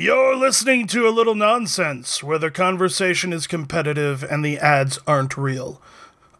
[0.00, 5.36] You're listening to a little nonsense where the conversation is competitive and the ads aren't
[5.36, 5.82] real.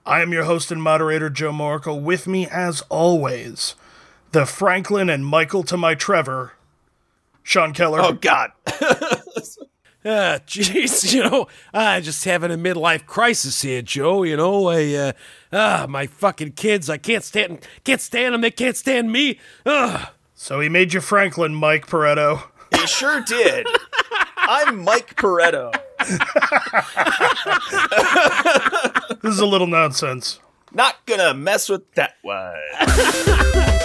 [0.07, 1.99] I am your host and moderator, Joe Moracle.
[1.99, 3.75] With me, as always,
[4.31, 6.53] the Franklin and Michael to my Trevor,
[7.43, 8.01] Sean Keller.
[8.01, 8.53] Oh God.
[10.05, 14.23] Ah, jeez, you know, I'm just having a midlife crisis here, Joe.
[14.23, 15.13] You know, I, uh,
[15.53, 18.41] ah, my fucking kids, I can't stand, can't stand them.
[18.41, 19.41] They can't stand me.
[19.67, 20.09] Ugh.
[20.35, 22.45] So he made you Franklin, Mike Pareto.
[22.81, 23.67] He sure did.
[24.37, 25.73] I'm Mike Pareto.
[29.23, 30.39] This is a little nonsense.
[30.73, 32.55] Not gonna mess with that one.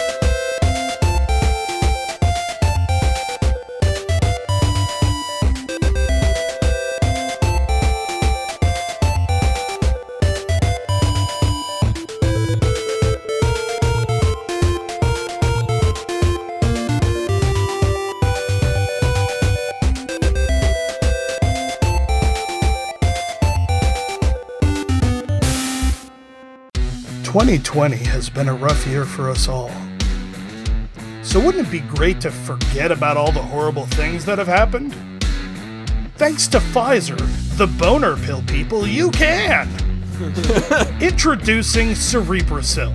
[27.34, 29.71] Twenty twenty has been a rough year for us all.
[31.23, 34.93] So wouldn't it be great to forget about all the horrible things that have happened?
[36.15, 37.17] Thanks to Pfizer,
[37.57, 39.67] the boner pill people, you can!
[41.01, 42.93] Introducing Cerebrasil,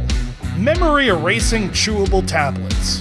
[0.57, 3.01] memory erasing chewable tablets.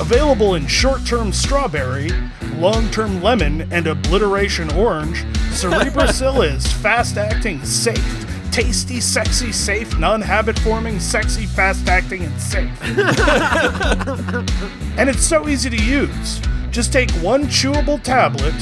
[0.00, 2.10] Available in short term strawberry,
[2.56, 5.18] long term lemon, and obliteration orange,
[5.52, 8.26] Cerebrasil is fast acting, safe,
[8.60, 12.70] tasty, sexy, safe, non habit forming, sexy, fast acting, and safe.
[14.98, 16.40] and it's so easy to use.
[16.70, 18.54] Just take one chewable tablet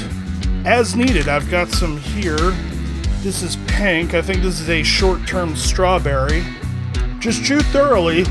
[0.65, 1.29] as needed.
[1.29, 2.37] I've got some here.
[3.23, 4.15] This is pink.
[4.15, 6.45] I think this is a short term strawberry.
[7.19, 8.25] Just chew thoroughly,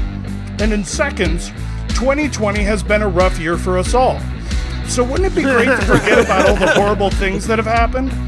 [0.60, 1.50] and in seconds,
[1.90, 4.22] 2020 has been a rough year for us all.
[4.88, 8.27] So wouldn't it be great to forget about all the horrible things that have happened?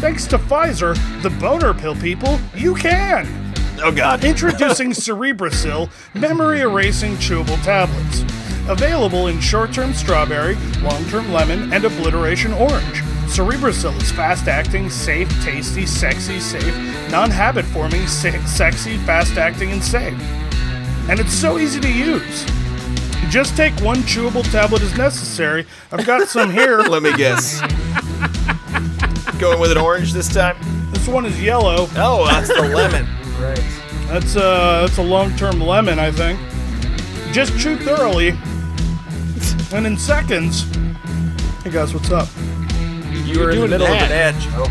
[0.00, 3.26] Thanks to Pfizer, the boner pill people, you can!
[3.82, 4.24] Oh God.
[4.24, 8.22] Introducing Cerebrasil memory erasing chewable tablets.
[8.68, 13.02] Available in short term strawberry, long term lemon, and obliteration orange.
[13.26, 16.74] Cerebrasil is fast acting, safe, tasty, sexy, safe,
[17.10, 20.18] non habit forming, se- sexy, fast acting, and safe.
[21.08, 22.44] And it's so easy to use.
[23.28, 25.66] Just take one chewable tablet as necessary.
[25.92, 26.78] I've got some here.
[26.88, 27.60] Let me guess.
[29.40, 30.54] Going with an orange this time?
[30.92, 31.88] This one is yellow.
[31.96, 33.06] Oh, that's the lemon.
[33.40, 33.56] Right.
[34.08, 36.38] That's uh that's a long-term lemon, I think.
[37.32, 38.36] Just chew thoroughly,
[39.72, 40.64] and in seconds.
[41.64, 42.28] Hey guys, what's up?
[43.24, 44.66] You were in the doing middle of an ad, Joe.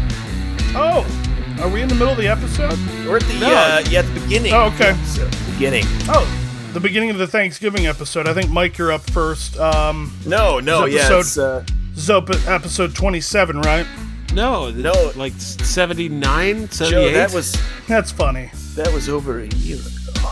[0.75, 2.77] Oh, are we in the middle of the episode?
[3.07, 3.47] We're at the No.
[3.47, 4.53] uh, yeah, at the beginning.
[4.53, 4.93] Oh, okay.
[5.05, 5.85] So, beginning.
[6.09, 6.27] Oh,
[6.73, 8.27] the beginning of the Thanksgiving episode.
[8.27, 9.57] I think Mike, you're up first.
[9.57, 11.01] Um, No, no, This yeah.
[11.15, 11.63] episode- It's, uh,
[11.95, 13.87] this is episode 27, right?
[14.33, 15.11] No, No.
[15.15, 16.91] like 79, 78?
[16.91, 17.57] Joe, that was
[17.87, 18.51] That's funny.
[18.75, 20.29] that was over a year ago.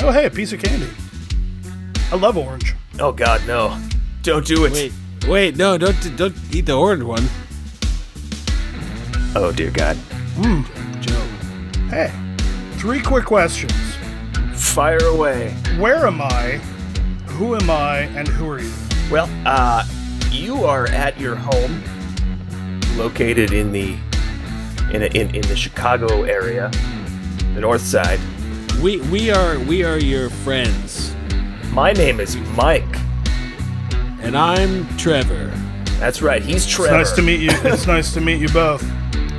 [0.00, 0.88] Oh, hey, a piece of candy.
[2.12, 2.74] I love orange.
[3.00, 3.76] Oh God, no!
[4.22, 4.72] Don't do it.
[4.72, 4.92] Wait,
[5.26, 7.26] wait, no, don't don't eat the orange one,
[9.34, 9.96] Oh dear God.
[11.00, 11.26] Joe.
[11.90, 12.12] Hey,
[12.78, 13.72] three quick questions.
[14.54, 15.50] Fire away.
[15.78, 16.60] Where am I?
[17.36, 18.00] Who am I?
[18.16, 18.72] And who are you?
[19.10, 19.84] Well, uh,
[20.30, 21.82] you are at your home,
[22.98, 23.96] located in the
[24.92, 26.70] in in, in the Chicago area,
[27.54, 28.20] the North Side.
[28.82, 31.14] We we are we are your friends,
[31.72, 32.84] My name is Mike.
[34.20, 35.52] and I'm Trevor.
[36.00, 36.42] That's right.
[36.42, 36.96] He's It's Trevor.
[36.98, 37.50] nice to meet you.
[37.64, 38.84] It's nice to meet you both.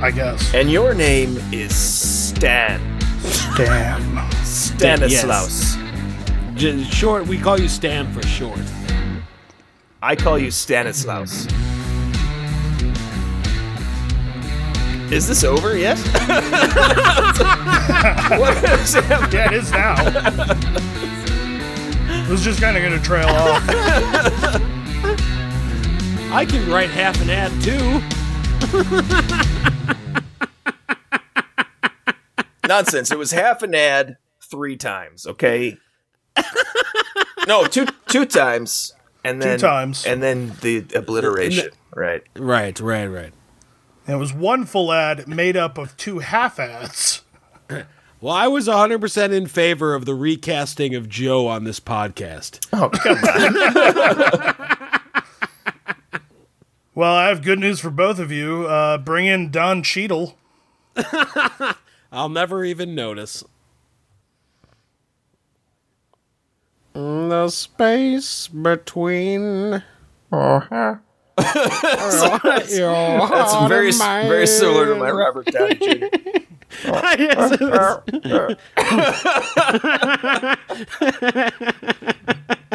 [0.02, 0.54] I guess.
[0.54, 2.80] And your name is Stan
[3.20, 4.00] Stan.
[4.44, 5.76] Stanislaus.
[6.54, 8.60] J- short, we call you Stan for short.
[10.02, 11.46] I call you Stanislaus.
[15.10, 15.98] Is this over yet?
[18.38, 19.04] what is it?
[19.32, 19.96] Yeah, it is now.
[22.08, 23.60] it was just kind of going to trail off.
[26.32, 28.00] I can write half an ad too.
[32.68, 33.10] Nonsense.
[33.10, 34.16] It was half an ad
[34.48, 35.76] three times, okay?
[37.48, 38.94] no, two two times.
[39.24, 40.06] And then two times.
[40.06, 41.70] And then the obliteration.
[41.92, 42.22] Right.
[42.36, 43.32] Right, right, right.
[44.06, 47.22] And it was one full ad made up of two half ads.
[48.22, 52.60] Well, I was 100% in favor of the recasting of Joe on this podcast.
[52.70, 55.00] Oh, come on.
[56.94, 58.66] Well, I have good news for both of you.
[58.66, 60.36] Uh, bring in Don Cheadle.
[62.12, 63.42] I'll never even notice.
[66.92, 69.82] The space between.
[73.30, 76.06] That's very very similar to my Robert Downey Jr.
[76.84, 77.60] Yes, it
[78.32, 78.56] is.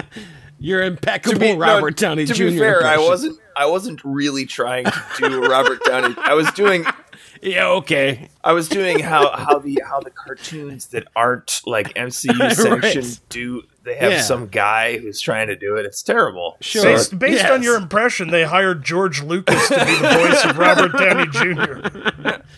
[0.60, 2.44] You're impeccable, be- no, Robert Downey to Jr.
[2.46, 3.40] To be fair, I wasn't.
[3.56, 6.16] I wasn't really trying to do Robert Downey.
[6.18, 6.86] I was doing.
[7.42, 8.30] Yeah, okay.
[8.44, 13.20] I was doing how how the how the cartoons that aren't like MCU sanctioned Right.
[13.30, 13.62] do.
[13.86, 14.22] They have Yeah.
[14.22, 15.86] some guy who's trying to do it.
[15.86, 16.58] It's terrible.
[16.60, 16.84] Sure.
[16.84, 17.52] Based, based Yes.
[17.52, 21.82] on your impression, they hired George Lucas to be the voice of Robert Downey Jr.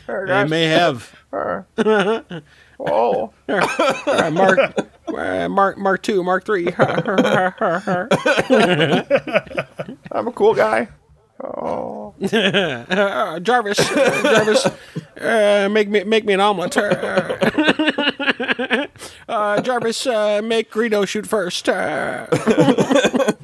[0.27, 1.11] They may have.
[2.79, 4.59] Oh, Mark,
[5.49, 6.67] Mark, Mark two, Mark three.
[6.77, 6.99] I'm
[10.27, 10.87] a cool guy.
[11.43, 12.11] Uh,
[13.39, 14.67] Jarvis, uh, Jarvis,
[15.19, 16.77] uh, make me make me an omelet.
[19.27, 21.67] Uh, Jarvis, uh, make Greedo shoot first.
[21.69, 22.27] Uh,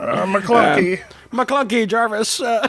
[0.00, 0.98] Uh, Maclunkey.
[1.30, 2.40] Maclunkey, Jarvis.
[2.40, 2.66] Uh,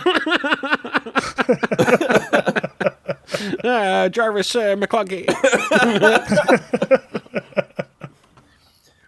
[3.63, 5.25] uh, Jarvis, uh, Maclunkey.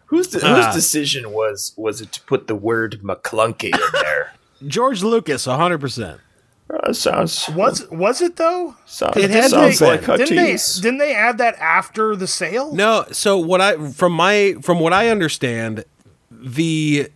[0.05, 0.55] Whose de- Ah.
[0.67, 4.33] whose decision was was it to put the word Maclunkey in there?
[4.67, 6.19] George Lucas, hundred percent.
[6.81, 8.73] Uh, sounds was was it though?
[8.85, 9.85] sounds, It had to sounds be.
[9.85, 12.73] like a Didn't they, didn't they add that after the sale?
[12.73, 15.83] No, so what I from my from what I understand,
[16.31, 17.09] the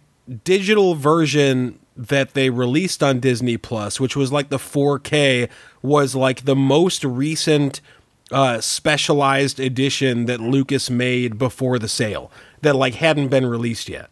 [0.43, 5.49] digital version that they released on Disney Plus, which was like the 4K,
[5.81, 7.81] was like the most recent
[8.31, 12.29] uh, specialized edition that Lucas made before the sale
[12.61, 14.11] that like hadn't been released yet.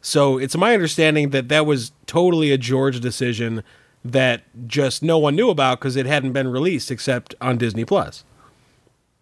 [0.00, 3.62] So it's my understanding that that was totally a George decision
[4.12, 8.24] that just no one knew about because it hadn't been released except on Disney Plus.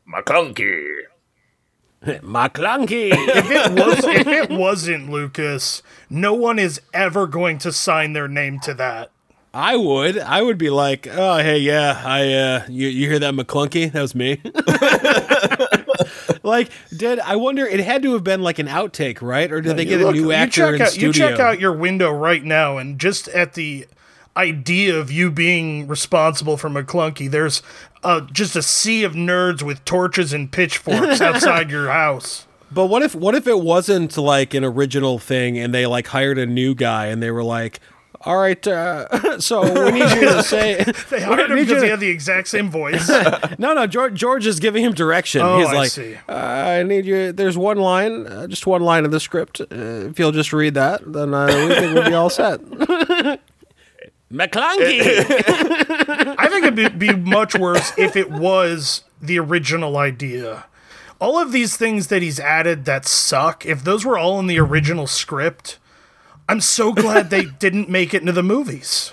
[0.09, 1.03] Maclunkey.
[2.05, 3.11] Maclunkey.
[3.15, 8.29] If it was if it wasn't Lucas, no one is ever going to sign their
[8.29, 9.11] name to that.
[9.55, 10.19] I would.
[10.19, 13.93] I would be like, oh, hey, yeah, I, uh, you, you hear that Maclunkey?
[13.93, 14.41] That was me.
[16.43, 17.65] like, did I wonder?
[17.65, 19.51] It had to have been like an outtake, right?
[19.53, 21.07] Or did they get a Look, new actor you in check out, studio?
[21.07, 23.87] You check out your window right now, and just at the
[24.37, 27.63] idea of you being responsible for Maclunkey, there's
[28.03, 32.47] uh, just a sea of nerds with torches and pitchforks outside your house.
[32.71, 36.39] but what if, what if it wasn't like an original thing, and they like hired
[36.39, 37.81] a new guy, and they were like,
[38.27, 40.83] all right, uh, so we need you to say.
[41.11, 43.07] They hired him we need you because he had the exact same voice.
[43.59, 45.43] No, no, George, George is giving him direction.
[45.43, 46.17] Oh, He's I like, see.
[46.27, 47.33] Uh, I need you.
[47.33, 49.61] There's one line, uh, just one line of the script.
[49.61, 52.61] Uh, if you'll just read that, then uh, we think we'll be all set.
[54.35, 55.25] Maclunkey.
[56.39, 60.67] I think it'd be, be much worse if it was the original idea.
[61.21, 64.59] All of these things that he's added that suck, if those were all in the
[64.59, 65.79] original script,
[66.49, 69.13] I'm so glad they didn't make it into the movies.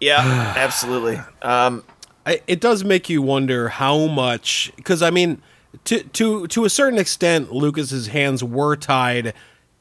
[0.00, 0.20] Yeah,
[0.56, 1.20] absolutely.
[1.42, 1.82] Um,
[2.24, 5.42] I, it does make you wonder how much, because I mean,
[5.84, 9.34] to to to a certain extent, Lucas's hands were tied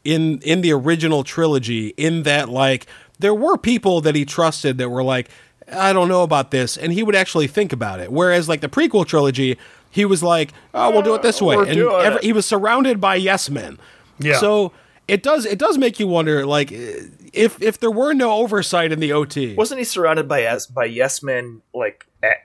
[0.03, 1.89] in in the original trilogy.
[1.97, 2.85] In that, like,
[3.19, 5.29] there were people that he trusted that were like,
[5.71, 8.12] I don't know about this, and he would actually think about it.
[8.12, 9.57] Whereas, like the prequel trilogy,
[9.89, 12.23] he was like, Oh, we'll do it this way, we're and doing ever, it.
[12.23, 13.79] he was surrounded by yes men.
[14.19, 14.38] Yeah.
[14.39, 14.71] So.
[15.07, 15.45] It does.
[15.45, 19.53] It does make you wonder, like, if if there were no oversight in the OT.
[19.53, 22.38] wasn't he surrounded by yes by yes men like at,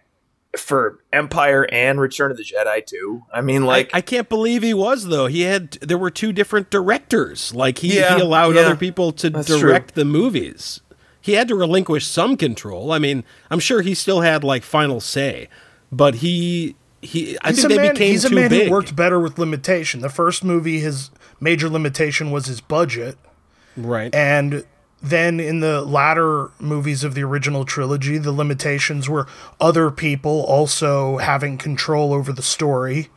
[0.59, 3.23] for Empire and Return of the Jedi too?
[3.33, 5.27] I mean, like I, I can't believe he was though.
[5.27, 7.55] He had there were two different directors.
[7.55, 8.63] Like he, Yeah, he allowed yeah.
[8.63, 10.81] other people to That's direct the movies.
[11.21, 12.93] He had to relinquish some control.
[12.93, 15.49] I mean, I'm sure he still had like final say,
[15.93, 18.65] but he he I He's think a they man, became he's a too man big.
[18.67, 20.01] who worked better with limitation.
[20.01, 23.17] The first movie, his major limitation was his budget.
[23.77, 24.15] right.
[24.15, 24.65] And
[25.03, 29.27] then in the latter movies of the original trilogy, the limitations were
[29.61, 33.09] other people also having control over the story.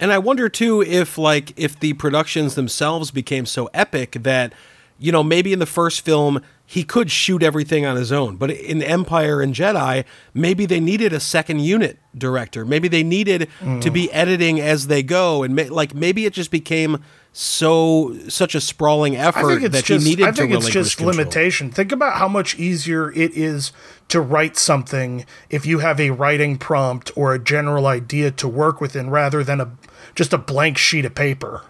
[0.00, 4.52] And I wonder too if like if the productions themselves became so epic that
[4.98, 8.50] you know maybe in the first film he could shoot everything on his own, but
[8.50, 12.64] in Empire and Jedi maybe they needed a second unit director.
[12.64, 13.48] Maybe they needed
[13.80, 17.02] to be editing as they go, and ma- like maybe it just became
[17.36, 21.16] so such a sprawling effort that just he needed I think to it's just control.
[21.16, 21.70] limitation.
[21.70, 23.72] Think about how much easier it is
[24.08, 28.80] to write something if you have a writing prompt or a general idea to work
[28.80, 29.72] within rather than a
[30.14, 31.62] just a blank sheet of paper.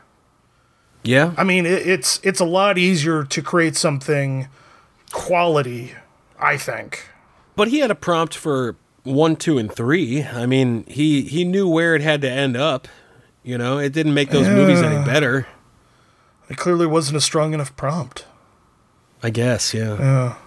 [1.04, 4.48] Yeah, I mean, it, it's it's a lot easier to create something
[5.12, 5.94] quality,
[6.38, 7.08] I think.
[7.56, 10.24] But he had a prompt for one, two, and three.
[10.24, 12.88] I mean, he he knew where it had to end up.
[13.42, 15.46] You know, it didn't make those movies any better.
[16.48, 18.26] It clearly wasn't a strong enough prompt.
[19.22, 19.96] I guess, yeah.
[19.96, 20.38] But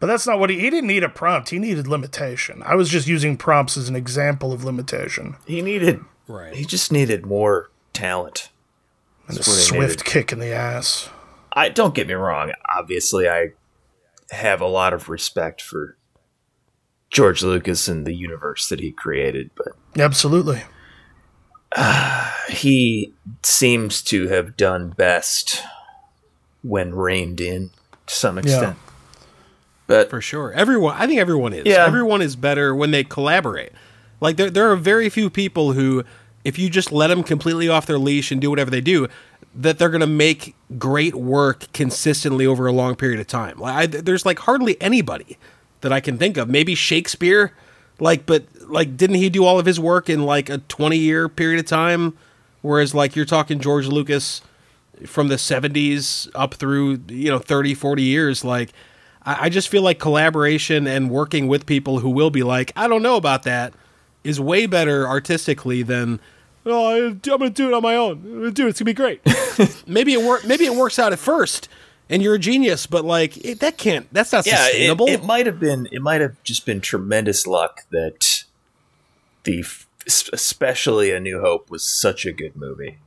[0.00, 1.48] But that's not what he he didn't need a prompt.
[1.50, 2.62] He needed limitation.
[2.64, 5.36] I was just using prompts as an example of limitation.
[5.46, 6.00] He needed.
[6.28, 6.54] Right.
[6.54, 8.50] He just needed more talent.
[9.28, 11.08] And a That's what swift kick in the ass.
[11.52, 12.52] I don't get me wrong.
[12.76, 13.52] Obviously, I
[14.30, 15.96] have a lot of respect for
[17.10, 19.68] George Lucas and the universe that he created, but
[19.98, 20.62] Absolutely.
[22.48, 25.62] he seems to have done best
[26.62, 27.70] when reined in
[28.06, 28.76] to some extent.
[29.86, 30.52] But For sure.
[30.52, 31.64] Everyone, I think everyone is.
[31.64, 31.86] Yeah.
[31.86, 33.72] Everyone is better when they collaborate.
[34.20, 36.04] Like, there, there are very few people who,
[36.46, 39.08] if you just let them completely off their leash and do whatever they do,
[39.52, 43.58] that they're going to make great work consistently over a long period of time.
[43.58, 45.38] Like, I, there's like hardly anybody
[45.80, 46.48] that I can think of.
[46.48, 47.52] Maybe Shakespeare,
[47.98, 51.28] like, but like, didn't he do all of his work in like a 20 year
[51.28, 52.16] period of time?
[52.62, 54.40] Whereas, like, you're talking George Lucas
[55.04, 58.44] from the 70s up through, you know, 30, 40 years.
[58.44, 58.72] Like,
[59.24, 62.86] I, I just feel like collaboration and working with people who will be like, I
[62.86, 63.74] don't know about that,
[64.22, 66.20] is way better artistically than.
[66.66, 68.22] Oh, I- I'm gonna do it on my own.
[68.24, 68.70] I'm gonna do it.
[68.70, 69.20] It's gonna be great.
[69.86, 70.44] maybe it work.
[70.44, 71.68] Maybe it works out at first,
[72.10, 72.86] and you're a genius.
[72.86, 74.12] But like it, that can't.
[74.12, 75.06] That's not yeah, it, sustainable.
[75.06, 75.88] it might have been.
[75.92, 78.44] It might have just been tremendous luck that
[79.44, 79.64] the,
[80.06, 82.98] especially A New Hope, was such a good movie.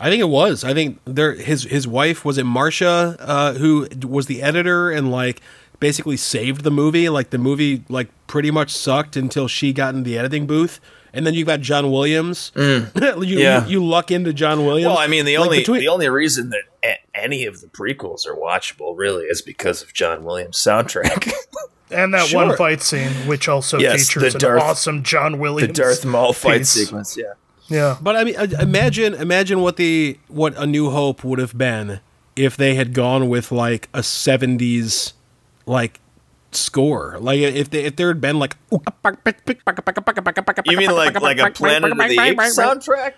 [0.00, 0.64] I think it was.
[0.64, 5.10] I think there his his wife was it Marcia, uh, who was the editor and
[5.10, 5.42] like
[5.80, 7.08] basically saved the movie.
[7.08, 10.80] Like the movie like pretty much sucked until she got in the editing booth.
[11.12, 12.52] And then you've got John Williams.
[12.54, 13.24] Mm.
[13.26, 13.64] you, Yeah.
[13.66, 14.88] you you luck into John Williams.
[14.90, 18.26] Well, I mean, the Like, only between- the only reason that any of the prequels
[18.26, 21.30] are watchable really is because of John Williams' soundtrack.
[21.90, 22.44] And that Sure.
[22.48, 26.04] one fight scene, which also Yes, features the an Darth- awesome John Williams, the Darth
[26.04, 26.68] Maul fight piece.
[26.68, 27.16] sequence.
[27.16, 27.32] Yeah.
[27.68, 27.96] Yeah.
[28.02, 32.00] But I mean, imagine imagine what the what A New Hope would have been
[32.36, 35.14] if they had gone with like a '70s
[35.64, 35.98] like
[36.52, 37.16] score.
[37.18, 38.78] Like if they, if there had been like You
[40.78, 43.14] mean like like a Planet of the Apes soundtrack?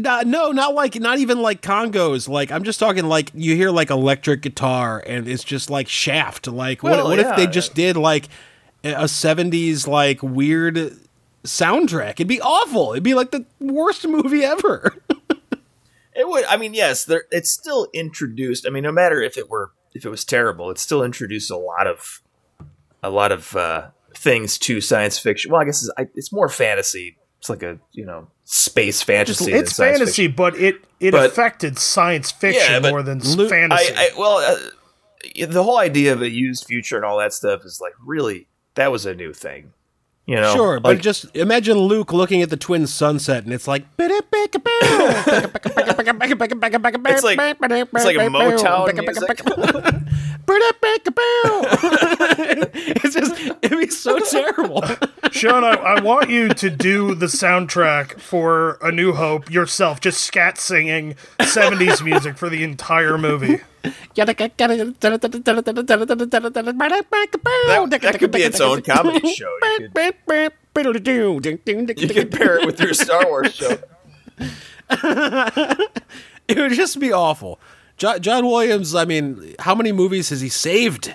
[0.00, 2.28] Not, no, not like not even like congos.
[2.28, 6.46] Like I'm just talking like you hear like electric guitar and it's just like Shaft.
[6.48, 8.28] Like what Well, what if they just did like
[8.82, 10.96] a 70s like weird
[11.44, 12.12] soundtrack?
[12.12, 12.92] It'd be awful.
[12.92, 14.94] It'd be like the worst movie ever.
[16.12, 16.44] It would.
[16.46, 17.24] I mean, yes, there.
[17.30, 18.66] It's still introduced.
[18.66, 21.56] I mean, no matter if it were if it was terrible, it still introduced a
[21.56, 22.20] lot of
[23.02, 25.50] a lot of uh, things to science fiction.
[25.50, 27.16] Well, I guess it's, I, it's more fantasy.
[27.38, 29.50] It's like a you know space fantasy.
[29.52, 30.34] than It's fantasy, fiction.
[30.36, 33.94] but it it But- affected science fiction Yeah, more than Lu- fantasy.
[33.96, 37.64] I, I well, uh, the whole idea of a used future and all that stuff
[37.64, 39.72] is like really that was a new thing.
[40.26, 43.84] You know, Sure, but just imagine Luke looking at the twin sunset and it's like
[43.98, 44.20] it's
[47.16, 47.36] It's like-
[47.82, 48.58] it's like a Motown
[49.00, 49.28] music.
[53.02, 54.82] it's just it'd be so terrible.
[55.30, 60.20] Sean, I, I want you to do the soundtrack for A New Hope yourself, just
[60.22, 63.60] scat singing 70s music for the entire movie.
[67.86, 69.50] That, that could be its own comedy show.
[69.60, 69.94] You could,
[72.00, 73.78] you could pair it with your Star Wars show.
[76.48, 77.60] It would just be awful.
[77.96, 78.92] Jo- John Williams.
[78.94, 81.14] I mean, how many movies has he saved?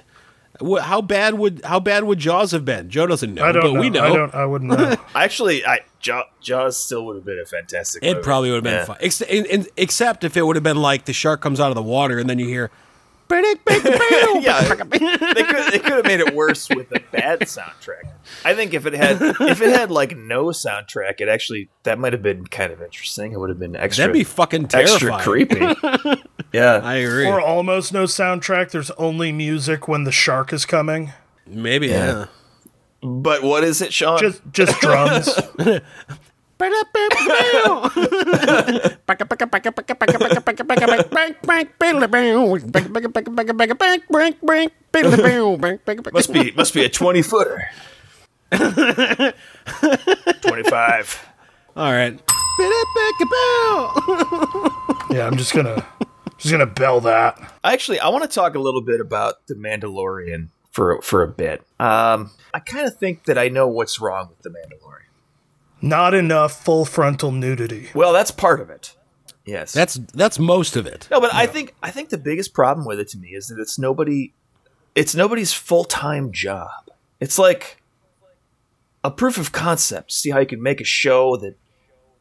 [0.61, 2.89] Wh- How bad would how bad would Jaws have been?
[2.89, 3.79] Joe doesn't know, I don't but know.
[3.81, 4.03] we know.
[4.03, 4.35] I don't.
[4.35, 4.95] I wouldn't know.
[5.15, 8.03] Actually, I Jaw, Jaws still would have been a fantastic.
[8.03, 8.23] It movie.
[8.23, 8.85] probably would have been Yeah.
[8.85, 11.69] fun, Ex- in- in- except if it would have been like the shark comes out
[11.69, 12.71] of the water and then you hear.
[14.41, 14.75] yeah, they
[15.43, 18.11] could they could have made it worse with a bad soundtrack.
[18.43, 22.13] I think if it had if it had like no soundtrack, it actually that might
[22.13, 23.31] have been kind of interesting.
[23.31, 25.59] It would have been extra That'd be fucking extra creepy.
[26.53, 27.25] yeah, I agree.
[27.25, 28.71] or almost no soundtrack.
[28.71, 31.13] There's only music when the shark is coming.
[31.47, 32.05] Maybe Yeah.
[32.05, 32.25] yeah.
[33.01, 34.19] but what is it, Sean?
[34.19, 35.29] Just just drums.
[46.13, 47.69] must be must be a twenty footer.
[50.41, 51.25] Twenty five.
[51.75, 52.19] All right.
[55.11, 55.85] Yeah, I'm just gonna
[56.37, 57.37] just gonna bell that.
[57.63, 61.61] Actually, I want to talk a little bit about the Mandalorian for for a bit.
[61.79, 64.84] Um, I kind of think that I know what's wrong with the Mandalorian.
[65.85, 67.89] Not enough full frontal nudity.
[67.93, 68.95] Well, that's part of it.
[69.45, 71.07] Yes, That's that's most of it.
[71.11, 73.59] no, but I think I think the biggest problem with it to me is that
[73.59, 74.33] it's nobody,
[74.95, 76.89] it's nobody's full time job.
[77.19, 77.79] It's like
[79.03, 80.11] a proof of concept.
[80.11, 81.55] See how you can make a show that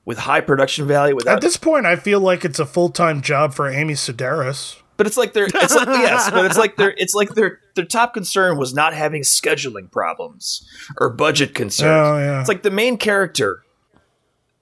[0.05, 3.23] with high production value without At this point, I feel like it's a full time
[3.23, 4.77] job for Amy Sedaris.
[4.97, 7.85] But it's like their it's like yes, but it's like their it's like their their
[7.85, 11.91] top concern was not having scheduling problems or budget concerns.
[11.91, 12.39] Oh, yeah.
[12.41, 13.65] It's like the main character,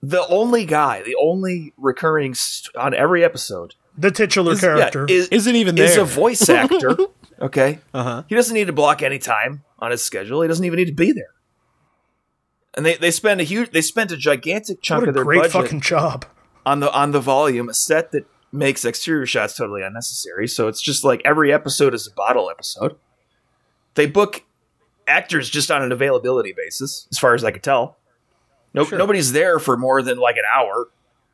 [0.03, 5.07] the only guy, the only recurring st- on every episode The titular yeah, character.
[5.09, 6.03] is, Isn't even is there.
[6.03, 6.97] a voice actor.
[7.41, 8.23] Okay, Uh-huh.
[8.29, 10.41] he doesn't need to block any time on his schedule.
[10.43, 11.35] He doesn't even need to be there.
[12.75, 15.25] And they, they spend a huge they spent a gigantic chunk what a of their
[15.25, 16.25] great budget fucking job.
[16.65, 20.47] on the on the volume, a set that makes exterior shots totally unnecessary.
[20.47, 22.97] So it's just like every episode is a bottle episode.
[23.95, 24.45] They book
[25.07, 27.97] actors just on an availability basis, as far as I could tell.
[28.75, 30.89] No, nobody's there for more than like an hour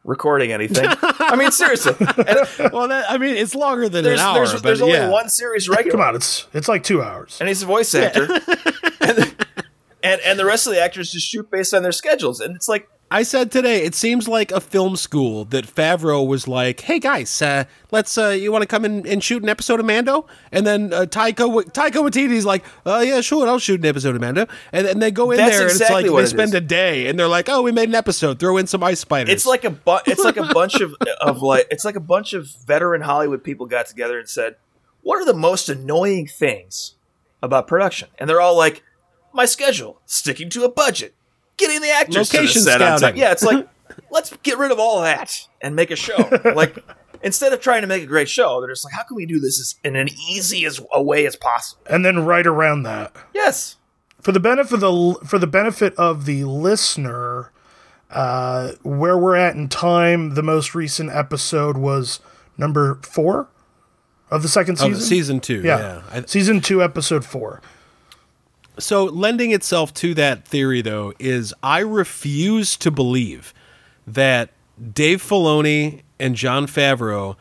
[0.04, 0.87] recording anything.
[1.02, 1.94] I mean, seriously.
[2.08, 4.34] And well, that, I mean, it's longer than there's an hour.
[4.34, 5.08] there's, but there's only yeah.
[5.08, 7.37] one series regular, Come on, it's it's like two hours.
[7.40, 8.25] and he's a voice actor,
[9.00, 9.46] and,
[10.02, 12.68] and and the rest of the actors just shoot based on their schedules, and it's
[12.68, 16.99] like I said today, it seems like a film school that Favreau was like, "Hey
[16.99, 20.27] guys, uh, let's uh, you want to come in and shoot an episode of Mando?"
[20.53, 24.15] And then uh, Taika Wa- Taika Waititi's like, "Oh yeah, sure, I'll shoot an episode
[24.15, 26.50] of Mando." And then they go in That's there and it's like it they spend
[26.50, 26.55] is.
[26.55, 28.38] a day and they're like, "Oh, we made an episode.
[28.38, 31.41] Throw in some ice spiders." It's like a bu- it's like a bunch of of
[31.41, 34.57] like it's like a bunch of veteran Hollywood people got together and said,
[35.00, 36.97] "What are the most annoying things
[37.43, 38.83] about production?" And they're all like,
[39.33, 41.15] "My schedule, sticking to a budget,
[41.59, 43.69] getting the actors Location to the set on time." Yeah, it's like
[44.11, 46.17] let's get rid of all that and make a show.
[46.55, 46.77] like
[47.23, 49.38] instead of trying to make a great show, they're just like, "How can we do
[49.41, 53.15] this in an easy as a way as possible?" And then right around that.
[53.35, 53.77] Yes.
[54.23, 57.53] for the benefit of the for the benefit of the listener,
[58.11, 62.21] uh, where we're at in time, the most recent episode was
[62.57, 63.49] number four
[64.31, 65.00] of the second Of season.
[65.00, 65.62] season two.
[65.62, 66.03] yeah, yeah.
[66.11, 67.61] I- season two, episode four.
[68.78, 73.52] So, lending itself to that theory, though, is I refuse to believe
[74.06, 74.50] that
[74.92, 77.37] Dave Filoni and Jon Favreau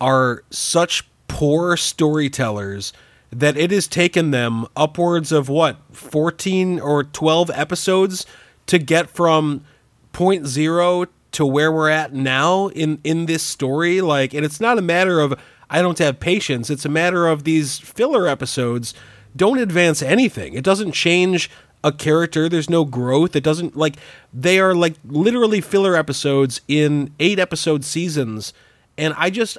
[0.00, 2.92] are such poor storytellers
[3.30, 8.26] that it has taken them upwards of what 14 or 12 episodes
[8.66, 9.64] to get from
[10.12, 14.00] point zero to where we're at now in in this story?
[14.00, 15.34] Like and it's not a matter of
[15.68, 16.70] I don't have patience.
[16.70, 18.92] It's a matter of these filler episodes
[19.36, 20.54] don't advance anything.
[20.54, 21.50] It doesn't change
[21.82, 22.48] a character.
[22.48, 23.34] There's no growth.
[23.34, 23.96] It doesn't like
[24.32, 28.52] they are like literally filler episodes in 8 episode seasons.
[28.98, 29.56] And I just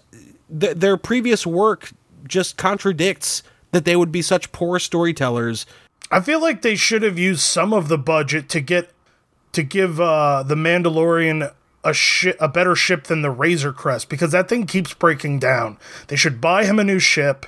[0.60, 1.92] th- their previous work
[2.28, 5.66] just contradicts that they would be such poor storytellers.
[6.12, 8.92] I feel like they should have used some of the budget to get
[9.54, 11.54] to give uh, the Mandalorian
[11.84, 15.78] a shi a better ship than the Razor Crest because that thing keeps breaking down.
[16.08, 17.46] They should buy him a new ship.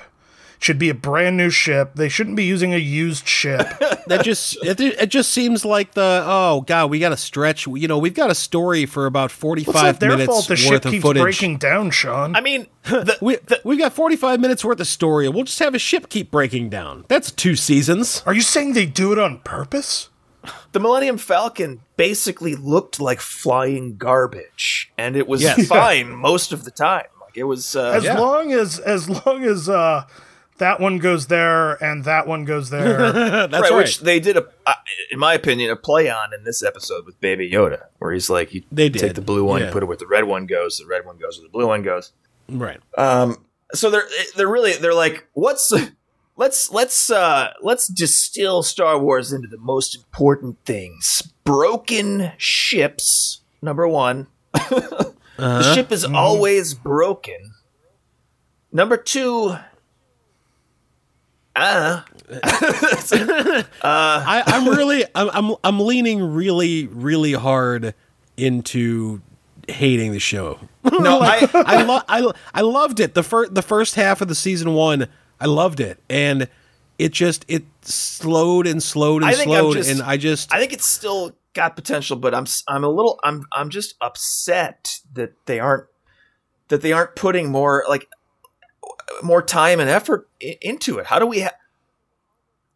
[0.64, 1.90] It should be a brand new ship.
[1.94, 3.58] They shouldn't be using a used ship.
[4.06, 7.86] that just it, it just seems like the oh god we got to stretch you
[7.86, 10.60] know we've got a story for about It's 45 not their minutes fault the worth
[10.60, 12.34] ship of keeps footage breaking down, Sean.
[12.34, 15.74] I mean, the, we, we've got 45 minutes worth of story and we'll just have
[15.74, 19.40] a ship keep breaking down that's two seasons Are you saying they do it on
[19.40, 20.08] purpose?
[20.72, 25.66] the Millennium Falcon basically looked like flying garbage, and it was Yes.
[25.66, 27.04] fine most of the time.
[27.20, 27.76] Like it was.
[27.76, 28.18] Uh, As Yeah.
[28.18, 30.04] long as as long as uh
[30.58, 33.12] that one goes there and that one goes there.
[33.12, 34.74] that's right, right, which they did a, uh,
[35.10, 38.54] in my opinion, a play on in this episode with Baby Yoda, where he's like,
[38.54, 39.72] "You They take the blue one, Yeah.
[39.72, 40.78] put it where the red one goes.
[40.78, 42.12] The red one goes where the blue one goes."
[42.48, 45.72] right Um, so they're they're really they're like, "What's
[46.36, 53.40] let's let's uh let's distill Star Wars into the most important things: broken ships.
[53.60, 57.54] Number one, the ship is always broken.
[58.70, 59.56] Number two."
[61.56, 62.04] Ah,
[63.82, 67.94] I, i'm really I'm, I'm i'm leaning really really hard
[68.36, 69.20] into
[69.68, 70.58] hating the show.
[70.84, 73.14] No, I, I, lo- I, I loved it.
[73.14, 75.06] The first the first half of the season one,
[75.40, 76.46] I loved it, and
[76.98, 80.84] it just it slowed and slowed and slowed, just- and I just I think it's
[80.86, 85.86] still got potential, but I'm I'm a little I'm I'm just upset that they aren't
[86.68, 88.06] that they aren't putting more like
[89.22, 91.06] more time and effort I- into it.
[91.06, 91.54] How do we ha-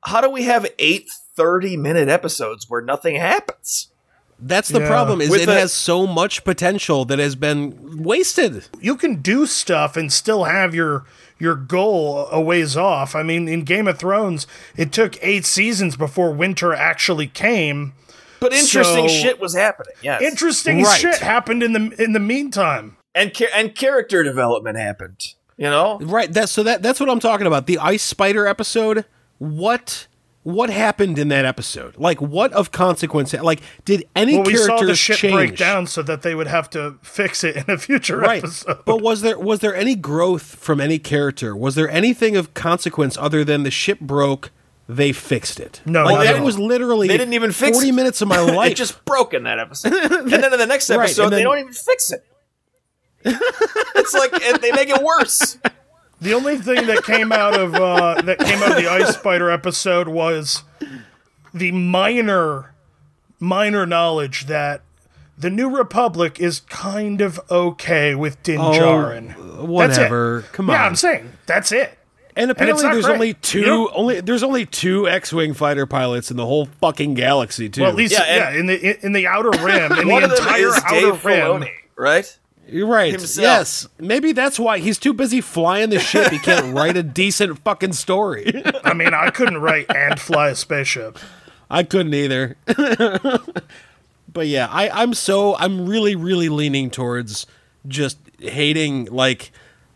[0.05, 3.89] how do we have eight 30 minute episodes where nothing happens?
[4.41, 4.87] that's the Yeah.
[4.87, 5.21] problem.
[5.21, 8.67] Is With it the- has so much potential that has been wasted.
[8.81, 11.05] you can do stuff and still have your
[11.41, 13.15] your goal a ways off.
[13.17, 17.95] I mean, in Game of Thrones, it took eight seasons before winter actually came.
[18.41, 19.95] But interesting So- shit was happening.
[20.03, 20.23] Yes.
[20.23, 21.01] Interesting Right.
[21.01, 22.97] shit happened in the in the meantime.
[23.17, 25.35] and cha- and character development happened.
[25.59, 25.99] You know?
[26.01, 26.33] Right.
[26.33, 27.67] That so that that's what I'm talking about.
[27.67, 29.05] The ice spider episode.
[29.39, 30.07] What
[30.45, 31.97] what happened in that episode?
[31.99, 33.35] Like, what of consequence?
[33.35, 35.35] Like, did any Well, we characters saw the ship change?
[35.35, 38.79] break down so that they would have to fix it in a future right episode.
[38.87, 43.19] but was there was there any growth from any character was there anything of consequence
[43.19, 44.51] other than the ship broke
[44.89, 47.93] they fixed it No, like that was literally They didn't even fix 40 it.
[47.93, 49.93] minutes of my life it just broke in that episode.
[50.13, 52.25] and then in the next Right, episode, they don't even fix it.
[53.25, 55.59] It's like it, they make it worse.
[56.21, 59.51] The only thing that came out of uh, that came out of the Ice Spider
[59.51, 60.63] episode was
[61.55, 62.75] the minor,
[63.39, 64.83] minor knowledge that
[65.37, 69.35] the New Republic is kind of okay with Din Djarin.
[69.39, 71.97] Oh, whatever come on Yeah, I'm saying that's it.
[72.37, 73.15] and apparently not there's great.
[73.15, 77.69] only two don't- only there's only two x-wing fighter pilots in the whole fucking galaxy
[77.69, 80.71] too Well, at least Yeah, yeah, in the in the outer rim, in the entire
[80.71, 81.61] outer Dave rim.
[81.63, 82.39] Filoni, right?
[82.69, 83.13] You're right.
[83.13, 83.43] himself.
[83.43, 83.89] Yes.
[83.99, 86.31] Maybe that's why he's too busy flying the ship.
[86.31, 88.53] He can't write a decent fucking story.
[88.85, 91.19] I mean, I couldn't write and fly a spaceship.
[91.71, 92.57] I couldn't either.
[92.67, 97.47] but yeah, I, I'm so I'm really, really leaning towards
[97.87, 99.51] just hating like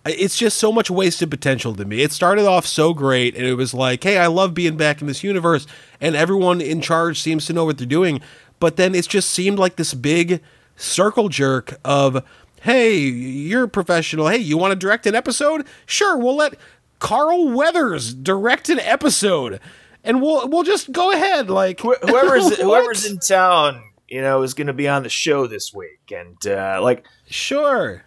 [0.05, 2.03] it's just so much wasted potential to me.
[2.03, 5.07] It started off so great and it was like, hey, I love being back in
[5.07, 5.67] this universe
[6.01, 8.21] and everyone in charge seems to know what they're doing.
[8.59, 10.41] But then it's just seemed like this big
[10.77, 12.25] circle jerk of,
[12.63, 14.29] hey, you're a professional.
[14.29, 15.67] Hey, you want to direct an episode?
[15.87, 16.55] Sure, we'll let
[16.99, 19.61] Carl Weathers direct an episode.
[20.05, 24.55] And we'll we'll just go ahead like Wh- whoever's whoever's in town, you know, is
[24.55, 28.03] going to be on the show this week, and uh, like, Sure.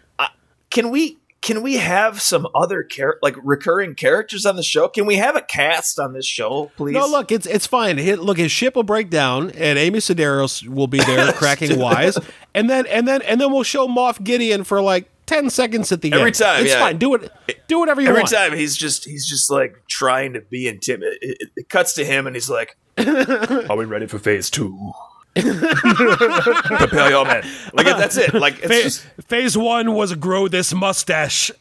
[0.70, 4.88] can we can we have some other char- like recurring characters on the show?
[4.88, 6.94] Can we have a cast on this show, please?
[6.94, 8.00] No, look, it's it's fine.
[8.00, 12.18] Hit, look, his ship will break down, and Amy Sedaris will be there cracking wise,
[12.56, 16.02] and then and then and then we'll show Moff Gideon for like ten seconds at
[16.02, 16.36] the Every end.
[16.36, 16.80] time, it's yeah.
[16.80, 16.98] fine.
[16.98, 17.32] Do it.
[17.68, 18.34] Do whatever you Every want.
[18.34, 21.20] Every time he's just he's just like trying to be intimidated.
[21.22, 24.94] It, it, it cuts to him and he's like, "Are we ready for phase two?
[25.36, 28.34] Prepare your men." Like that's it.
[28.34, 31.52] Like it's Phase, just phase one was grow this mustache.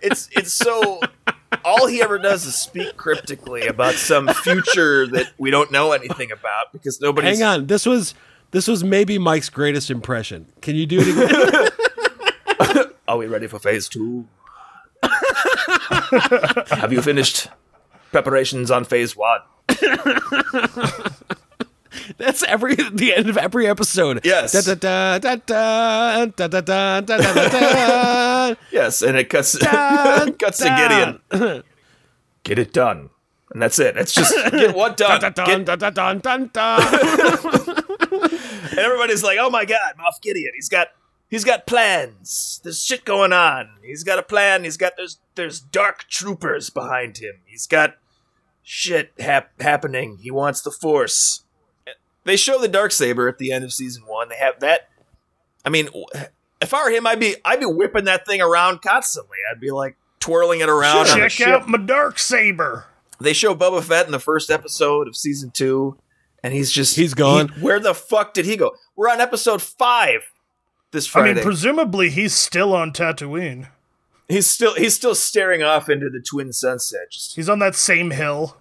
[0.00, 1.00] it's it's so.
[1.64, 6.30] All he ever does is speak cryptically about some future that we don't know anything
[6.30, 7.38] about because nobody's.
[7.38, 8.14] Hang on, this was
[8.50, 10.46] this was maybe Mike's greatest impression.
[10.62, 11.08] Can you do it
[12.68, 12.90] again?
[13.08, 14.26] Are we ready for phase two?
[15.02, 17.48] Have you finished
[18.12, 19.40] preparations on phase one?
[22.18, 24.24] That's every the end of every episode.
[24.24, 24.52] Yes.
[28.70, 31.62] yes, and it cuts cuts to Gideon.
[32.44, 33.10] Get it done.
[33.52, 33.96] And that's it.
[33.96, 35.22] It's just get what done.
[38.70, 40.50] and everybody's like, "Oh my god, Moff Gideon.
[40.54, 40.88] He's got
[41.28, 42.60] he's got plans.
[42.62, 43.70] There's shit going on.
[43.82, 44.64] He's got a plan.
[44.64, 47.36] He's got there's there's dark troopers behind him.
[47.44, 47.96] He's got
[48.62, 50.18] shit hap- happening.
[50.20, 51.44] He wants the force.
[52.26, 54.28] They show the dark saber at the end of season one.
[54.28, 54.88] They have that.
[55.64, 55.88] I mean,
[56.60, 59.38] if I were him, I'd be I'd be whipping that thing around constantly.
[59.50, 60.98] I'd be like twirling it around.
[61.08, 61.48] on a Check ship.
[61.48, 62.86] out my dark saber.
[63.20, 65.96] They show Boba Fett in the first episode of season two,
[66.42, 67.48] and he's just He's gone.
[67.48, 68.72] he- where the fuck did he go?
[68.94, 70.20] We're on episode five
[70.90, 71.30] this Friday.
[71.30, 73.68] I mean, presumably he's still on Tatooine.
[74.28, 77.10] he's still he's still staring off into the twin sunset.
[77.12, 78.56] Just He's on that same hill.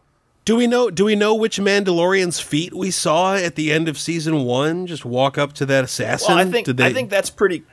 [0.45, 0.91] Do we know?
[0.91, 4.85] Do we know which Mandalorian's feet we saw at the end of season one?
[4.85, 6.35] Just walk up to that assassin.
[6.35, 7.63] well, I think did they, I think that's pretty.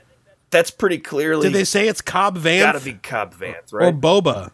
[0.50, 3.86] That's pretty clearly did they say it's Cobb Vanth gotta be Cobb Vanth, right?
[3.86, 3.92] or?
[3.92, 4.50] Boba?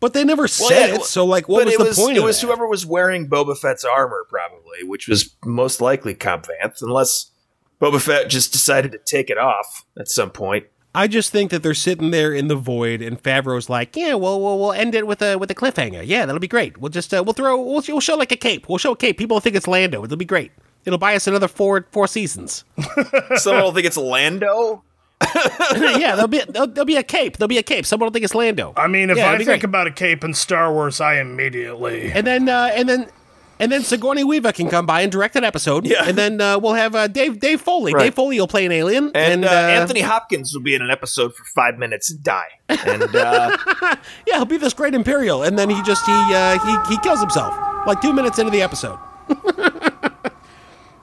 [0.00, 1.02] But they never said yeah, it.
[1.04, 2.46] So, like, what was the was, point It of was that?
[2.46, 7.30] whoever was wearing Boba Fett's armor, probably, which was most likely Cobb Vanth, unless
[7.80, 10.66] Boba Fett just decided to take it off at some point.
[10.94, 14.40] I just think that they're sitting there in the void, and Favreau's like, "Yeah, well,
[14.40, 16.02] we'll, we'll end it with a with a cliffhanger.
[16.04, 16.78] Yeah, that'll be great.
[16.78, 18.68] We'll just uh, we'll throw we'll, we'll show like a cape.
[18.68, 19.16] We'll show a cape.
[19.18, 20.02] People will think it's Lando.
[20.04, 20.50] It'll be great.
[20.84, 22.64] It'll buy us another four four seasons.
[23.36, 24.82] Someone will think it's Lando.
[25.76, 27.36] yeah, there'll be there'll, there'll be a cape.
[27.36, 27.86] There'll be a cape.
[27.86, 28.72] Someone will think it's Lando.
[28.76, 29.64] I mean, if Yeah, I think great.
[29.64, 32.10] about a cape in Star Wars, I immediately.
[32.10, 33.06] and then uh, and then
[33.60, 35.86] and then Sigourney Weaver can come by and direct an episode.
[35.86, 36.04] Yeah.
[36.08, 37.92] and then uh, we'll have uh, Dave Dave Foley.
[37.94, 38.04] Right.
[38.04, 40.82] Dave Foley will play an alien, And, and, uh, uh, Anthony Hopkins will be in
[40.82, 42.48] an episode for five minutes and die.
[42.68, 43.56] And uh,
[44.26, 47.20] Yeah, he'll be this great Imperial, and then he just he uh, he he kills
[47.20, 47.54] himself
[47.86, 48.98] like two minutes into the episode.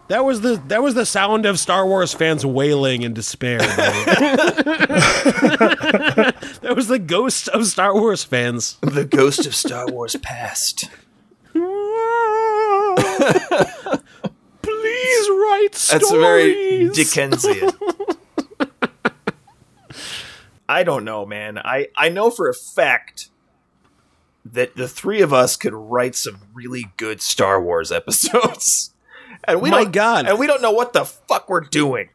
[0.08, 3.58] that was the that was the sound of Star Wars fans wailing in despair.
[6.62, 8.78] that was the ghost of Star Wars fans.
[8.82, 10.89] the ghost of Star Wars past.
[14.62, 15.89] Please write stories.
[15.89, 17.69] That's very Dickensian.
[20.69, 21.58] I don't know, man.
[21.58, 23.30] I, I know for a fact
[24.45, 28.91] that the three of us could write some really good Star Wars episodes.
[29.43, 30.25] And we My don't, God.
[30.27, 32.10] and we don't know what the fuck we're doing.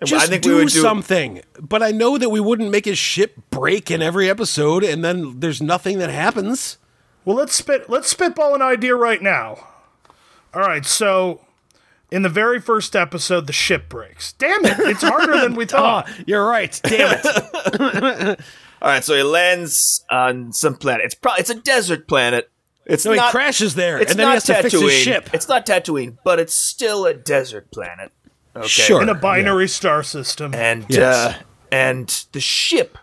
[0.00, 1.42] And Just I think do, we would do something.
[1.60, 5.40] But I know that we wouldn't make his ship break in every episode, and then
[5.40, 6.78] there's nothing that happens.
[7.24, 7.90] Well, let's spit.
[7.90, 9.66] Let's spitball an idea right now.
[10.56, 11.42] All right, so
[12.10, 14.32] in the very first episode, the ship breaks.
[14.32, 14.78] Damn it!
[14.80, 15.66] It's harder than we Ah,
[16.06, 16.10] thought.
[16.26, 16.80] you're right.
[16.82, 18.40] Damn it.
[18.82, 21.04] All right, so he lands on some planet.
[21.04, 22.50] It's probably it's a desert planet.
[22.86, 24.62] It's So he crashes there, It's and then not he has to Tatooine.
[24.62, 25.30] fix his ship.
[25.34, 28.12] It's not Tatooine, but it's still a desert planet.
[28.54, 28.66] Okay.
[28.66, 29.02] Sure.
[29.02, 30.54] In a binary star system.
[30.54, 31.02] And Yes.
[31.14, 31.34] uh,
[31.70, 32.96] and the ship.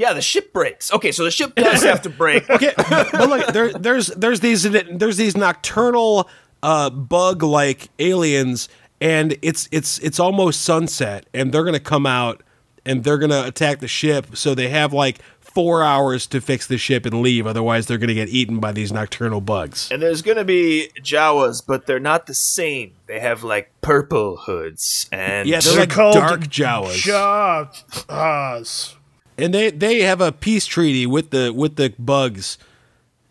[0.00, 0.90] Yeah, the ship breaks.
[0.94, 2.48] Okay, so the ship does have to break.
[2.50, 6.26] Okay, but look, there, there's there's these there's these nocturnal
[6.62, 8.70] uh, bug like aliens,
[9.02, 12.42] and it's it's it's almost sunset, and they're gonna come out
[12.86, 14.36] and they're gonna attack the ship.
[14.38, 17.46] So they have like four hours to fix the ship and leave.
[17.46, 19.90] Otherwise, they're gonna get eaten by these nocturnal bugs.
[19.92, 22.94] And there's gonna be Jawas, but they're not the same.
[23.06, 28.96] They have like purple hoods and Yeah, they're They're like called dark Jawas, Jaws.
[29.40, 32.58] and they they have a peace treaty with the with the bugs,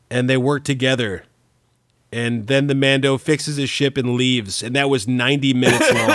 [0.09, 1.23] and they work together.
[2.11, 6.09] And then the Mando fixes his ship and leaves, and that was ninety minutes long.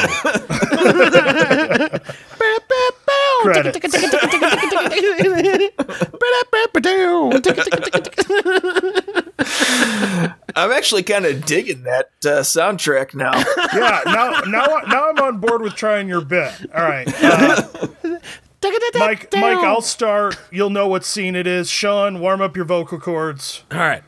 [10.57, 13.33] I'm actually kind of digging that uh, soundtrack now.
[13.74, 14.00] Yeah.
[14.07, 16.52] Now, now, now I'm on board with trying your bit.
[16.74, 17.07] All right.
[17.22, 17.62] Uh,
[18.94, 20.38] Mike, Mike, I'll start.
[20.50, 21.70] You'll know what scene it is.
[21.70, 23.64] Sean, warm up your vocal cords.
[23.70, 24.03] All right.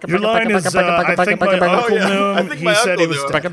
[0.07, 2.09] Your line is, uh, I think my uncle yeah.
[2.09, 2.57] knew him.
[2.57, 3.43] He said he was dead.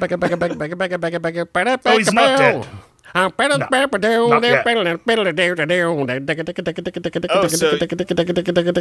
[1.85, 2.67] Oh, he's not dead.
[3.15, 3.63] Oh, so I don't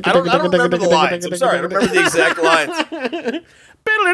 [0.06, 1.26] I don't remember the lines.
[1.26, 3.44] I'm sorry, I don't remember the exact lines.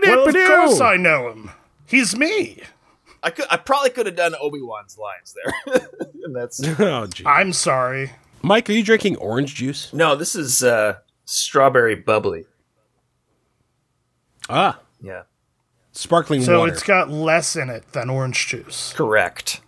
[0.04, 1.52] Well, of course I know him.
[1.88, 2.60] He's me.
[3.21, 5.54] I could, I probably could have done Obi Wan's lines there.
[6.26, 7.26] and that's Oh, gee.
[7.26, 8.12] I'm sorry.
[8.41, 9.91] Mike, are you drinking orange juice?
[9.93, 10.15] no.
[10.15, 12.45] This is uh, strawberry bubbly.
[14.49, 15.23] Ah, Yeah,
[15.93, 16.73] sparkling So water.
[16.73, 18.91] it's got less in it than orange juice.
[18.93, 19.62] correct.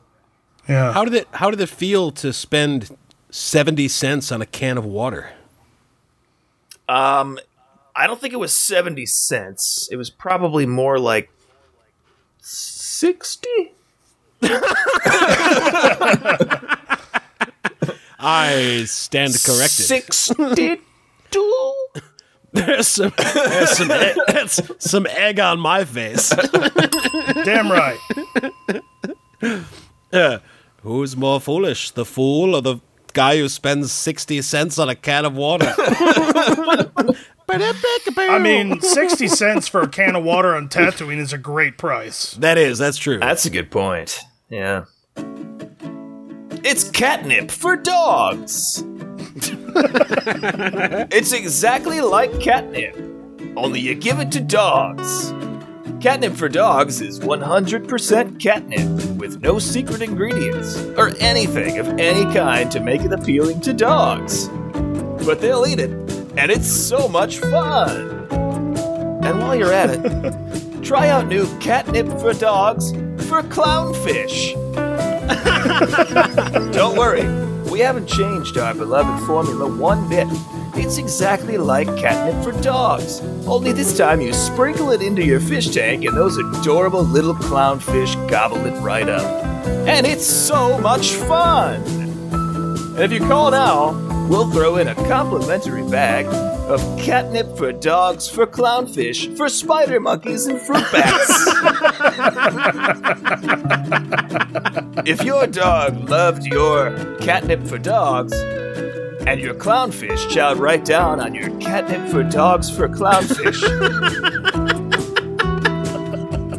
[0.68, 0.94] Yeah.
[0.94, 2.96] How did it How did it feel to spend
[3.30, 5.32] seventy cents on a can of water?
[6.90, 7.40] Um,
[7.96, 9.88] I don't think it was seventy cents.
[9.92, 11.30] It was probably more like
[12.40, 13.74] sixty.
[18.20, 19.86] I stand corrected.
[19.86, 20.82] Sixty-two.
[22.54, 26.30] There's some there's some, egg, that's some egg on my face.
[27.44, 28.00] Damn right.
[30.86, 32.78] Who's more foolish, the fool or the
[33.14, 35.74] guy who spends sixty cents on a can of water?
[37.48, 42.34] I mean, 60 cents for a can of water on Tatooine is a great price.
[42.34, 43.20] that is that's true.
[43.20, 44.20] That's a good point.
[44.50, 44.86] Yeah.
[46.64, 48.84] It's catnip for dogs.
[51.12, 52.96] it's exactly like catnip,
[53.56, 55.32] only you give it to dogs.
[56.06, 62.70] Catnip for dogs is 100% catnip with no secret ingredients or anything of any kind
[62.70, 64.48] to make it appealing to dogs.
[65.26, 65.90] But they'll eat it,
[66.38, 68.28] and it's so much fun.
[69.24, 72.92] And while you're at it, try out new catnip for dogs
[73.28, 74.54] for clownfish.
[76.72, 77.24] Don't worry,
[77.70, 80.28] we haven't changed our beloved formula one bit.
[80.76, 85.70] It's exactly like catnip for dogs, only this time you sprinkle it into your fish
[85.70, 89.46] tank and those adorable little clownfish gobble it right up.
[89.88, 91.82] And it's so much fun!
[92.96, 96.26] And if you call now, we'll throw in a complimentary bag
[96.68, 101.48] of catnip for dogs for clownfish for spider monkeys and fruit bats.
[105.08, 108.34] if your dog loved your catnip for dogs,
[109.28, 113.60] and your clownfish chowed right down on your catnip for dogs for clownfish,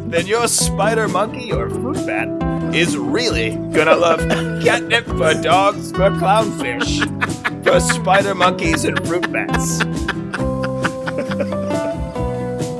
[0.11, 2.27] then your spider monkey or fruit bat
[2.75, 4.19] is really gonna love
[4.61, 7.36] catnip for dogs for clownfish
[7.67, 9.81] for spider monkeys and fruit bats.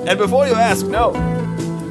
[0.08, 1.10] and before you ask, no,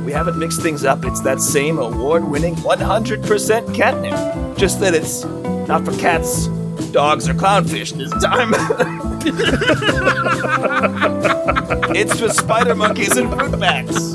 [0.05, 1.05] we haven't mixed things up.
[1.05, 5.25] It's that same award winning 100% catnip, just that it's
[5.69, 6.47] not for cats,
[6.91, 8.55] dogs or clownfish this time.
[11.95, 14.15] it's for spider monkeys and fruit bats.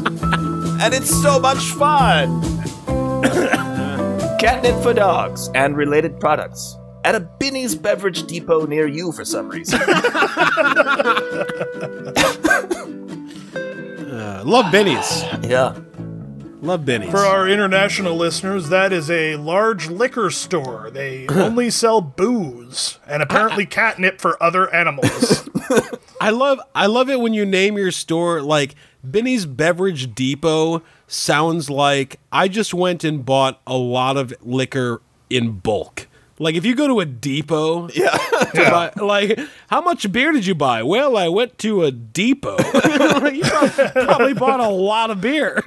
[0.81, 2.41] And it's so much fun.
[4.39, 9.49] Catnip for dogs and related products at a Binny's Beverage Depot near you for some
[9.49, 9.79] reason.
[14.11, 15.23] Uh, love Benny's.
[15.43, 15.75] yeah.
[16.61, 17.09] Love Benny's.
[17.09, 20.91] For our international listeners, that is a large liquor store.
[20.91, 25.49] They only sell booze and apparently catnip for other animals.
[26.21, 31.69] I love I love it when you name your store like Benny's Beverage Depot sounds
[31.69, 36.07] like I just went and bought a lot of liquor in bulk.
[36.41, 38.09] Like if you go to a depot, Yeah.
[38.09, 40.81] to buy, like how much beer did you buy?
[40.83, 42.57] Well, I went to a depot.
[43.29, 45.61] you prob- probably bought a lot of beer.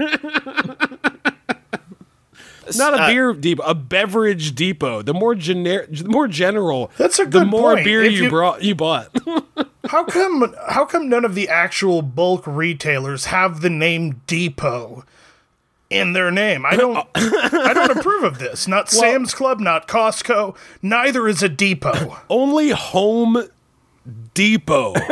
[2.77, 5.03] Not a Uh, beer depot, a beverage depot.
[5.03, 7.85] The more generic, the more general, That's a the good more point.
[7.85, 8.63] beer you, you- brought.
[8.63, 9.09] You bought.
[9.87, 15.05] how come how come none of the actual bulk retailers have the name depot
[15.95, 16.67] in their name?
[16.67, 18.67] I don't I don't approve of this.
[18.69, 22.17] Not Sam's Club, not Costco, neither is a depot.
[22.29, 23.45] Only Home
[24.35, 24.93] Depot.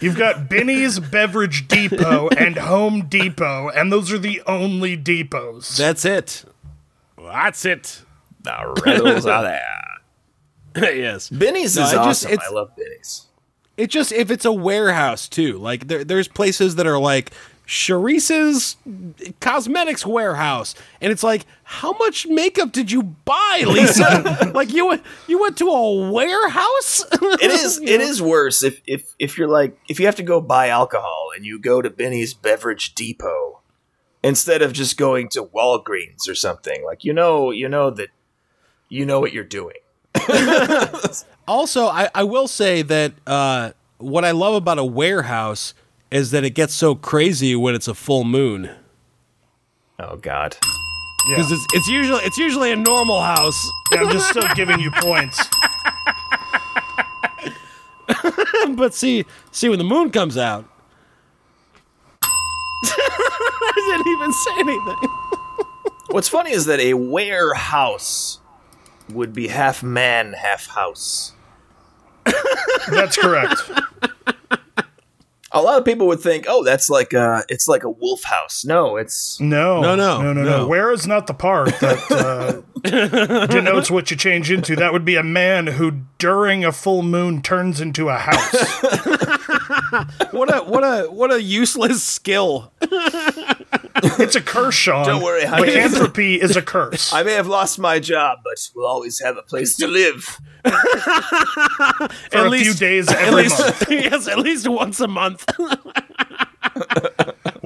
[0.00, 5.76] You've got Binny's Beverage Depot and Home Depot, and those are the only depots.
[5.76, 6.44] That's it.
[7.18, 8.02] That's it.
[8.42, 10.94] The riddles are there.
[10.94, 11.28] yes.
[11.28, 12.30] Binny's No, is I awesome.
[12.30, 13.26] just- I love Binny's.
[13.80, 15.56] It just if it's a warehouse too.
[15.56, 17.32] Like there, there's places that are like
[17.66, 18.76] Sharice's
[19.40, 24.50] cosmetics warehouse, and it's like, how much makeup did you buy, Lisa?
[24.54, 27.04] like you went you went to a warehouse.
[27.40, 30.42] It is it is worse if, if if you're like if you have to go
[30.42, 33.60] buy alcohol and you go to Binny's Beverage Depot
[34.22, 36.84] instead of just going to Walgreens or something.
[36.84, 38.10] Like you know you know that
[38.90, 39.76] you know what you're doing.
[41.50, 45.74] Also, I, I will say that uh, what I love about a warehouse
[46.12, 48.70] is that it gets so crazy when it's a full moon.
[49.98, 50.56] Oh God.
[51.28, 53.68] Because it's, it's usually it's usually a normal house.
[53.90, 55.44] Yeah, I'm just still giving you points.
[58.76, 60.64] but see see when the moon comes out.
[62.84, 65.08] I didn't even say anything.
[66.12, 68.38] What's funny is that a warehouse
[69.12, 71.32] would be half man, half house.
[72.90, 73.60] That's correct.
[75.52, 78.64] A lot of people would think, "Oh, that's like a it's like a wolf house."
[78.64, 80.58] No, it's No, No, no, no, no, no.
[80.58, 80.66] no.
[80.68, 82.62] Where is not the part that uh,
[83.48, 84.74] denotes what you change into.
[84.76, 88.56] That would be a man who, during a full moon, turns into a house.
[90.32, 92.72] What a what a what a useless skill.
[92.82, 95.04] It's a curse, Sean.
[95.06, 95.66] Don't worry, honey.
[95.66, 97.12] Lycanthropy is a curse.
[97.12, 100.22] I may have lost my job, but we'll always have a place to live.
[100.64, 103.90] for at a least- few days At every least month.
[103.90, 105.44] yes, at least once a month.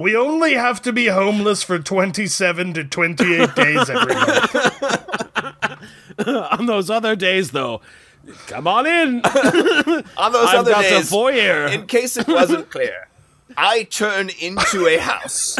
[0.05, 4.55] We only have to be homeless for 27 to 28 days every month.
[6.59, 7.81] On those other days though,
[8.45, 9.21] come on in.
[9.25, 11.65] On those I've other got days, the foyer.
[11.65, 13.07] in case it wasn't clear,
[13.57, 15.55] I turn into a house.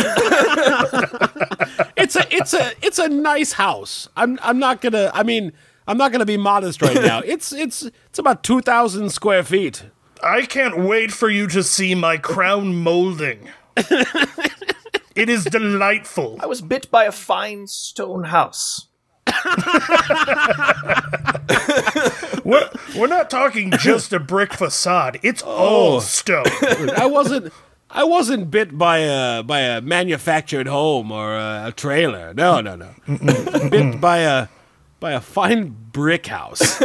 [1.98, 4.10] it's a it's a it's a nice house.
[4.16, 5.10] I'm I'm not gonna.
[5.12, 5.54] I mean,
[5.88, 7.22] I'm not gonna be modest right now.
[7.26, 9.86] It's it's it's about two thousand square feet.
[10.22, 13.50] I can't wait for you to see my crown molding.
[15.16, 16.38] it is delightful.
[16.42, 18.88] I was bit by a fine stone house.
[22.46, 25.20] We're, we're not talking just a brick facade.
[25.24, 25.48] It's oh.
[25.48, 26.46] all stone.
[26.96, 27.52] I wasn't.
[27.90, 32.34] I wasn't bit by a by a manufactured home or a, a trailer.
[32.34, 32.94] No, no, no.
[33.70, 34.48] bit by a
[35.00, 36.80] by a fine brick house.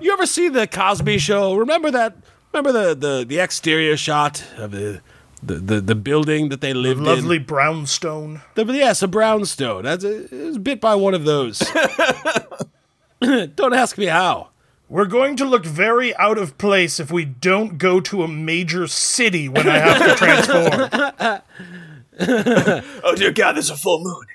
[0.00, 1.54] you ever see the Cosby Show?
[1.54, 2.16] Remember that?
[2.52, 5.00] Remember the the, the exterior shot of the.
[5.42, 7.06] The, the, the building that they lived in.
[7.06, 8.42] Lovely brownstone.
[8.56, 9.84] The, yes, a brownstone.
[9.84, 11.60] That's a, it was bit by one of those.
[13.22, 14.50] Don't ask me how.
[14.90, 18.88] We're going to look very out of place if we don't go to a major
[18.88, 21.42] city when I have to transform.
[23.02, 24.26] Oh dear God, there's a full moon.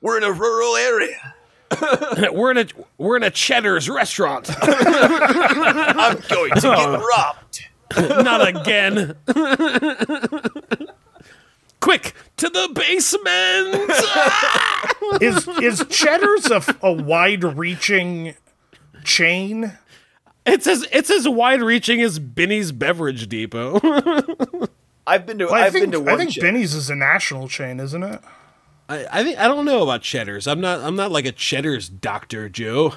[0.00, 1.34] We're in a rural area.
[2.32, 4.48] We're in a we're in a Cheddar's restaurant.
[4.62, 7.38] I'm going to get robbed.
[8.24, 9.14] Not again.
[11.80, 13.90] Quick to the basement.
[15.22, 18.34] Is is Cheddar's a, a wide-reaching
[19.04, 19.72] chain?
[20.46, 23.80] it's as it's as wide reaching as Binny's Beverage Depot.
[25.06, 27.48] I've been to I I've think been to I think Ch- Binny's is a national
[27.48, 28.20] chain, isn't it?
[28.88, 30.46] I, I think I don't know about cheddars.
[30.46, 32.94] I'm not I'm not like a cheddars doctor, Joe.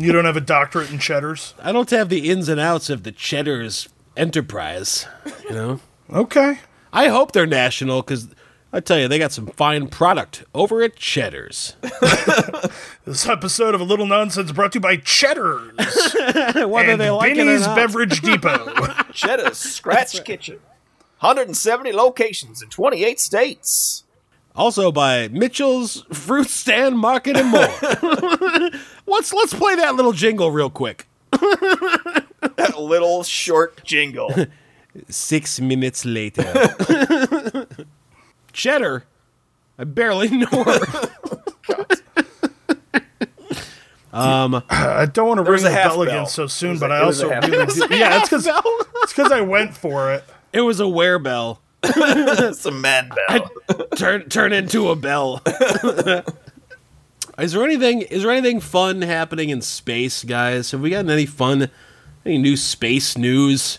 [0.00, 1.52] You don't have a doctorate in cheddars?
[1.62, 5.06] I don't have the ins and outs of the cheddars enterprise.
[5.44, 5.80] You know.
[6.10, 6.58] Okay.
[6.90, 8.28] I hope they're national because
[8.72, 11.76] I tell you they got some fine product over at Cheddar's.
[13.06, 15.72] This episode of A Little Nonsense brought to you by Cheddars
[16.54, 17.74] Whether and they like it or Binny's not.
[17.74, 18.72] Beverage Depot.
[19.12, 20.60] Cheddar's Scratch Kitchen.
[21.18, 24.04] 170 locations in 28 states.
[24.54, 28.70] Also by Mitchell's Fruit Stand Market and more.
[29.10, 31.06] Let's let's play that little jingle real quick.
[31.32, 34.32] That little short jingle.
[35.08, 36.44] Six minutes later.
[38.52, 39.04] Cheddar.
[39.78, 41.10] I barely know her.
[44.12, 46.02] Um, I don't want to ring a the bell bell.
[46.02, 47.86] again so soon, but a- I it was a also really do.
[47.96, 50.24] Yeah, it's because it's because I went for it.
[50.52, 51.58] It was a werebell.
[51.84, 53.50] It's a man bell.
[53.96, 55.40] turn turn into a bell.
[57.40, 60.70] Is there anything is there anything fun happening in space, guys?
[60.70, 61.70] Have we gotten any fun
[62.24, 63.78] any new space news?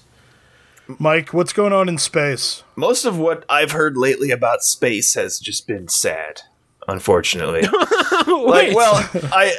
[1.00, 2.64] Mike, what's going on in space?
[2.76, 6.42] Most of what I've heard lately about space has just been sad,
[6.88, 7.62] unfortunately.
[8.28, 9.56] like, Wait, well, I,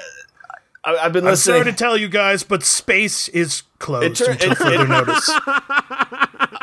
[0.84, 4.52] I I've been I'm sorry to tell you guys, but space is closed tur- until
[4.52, 5.30] it- further it- notice.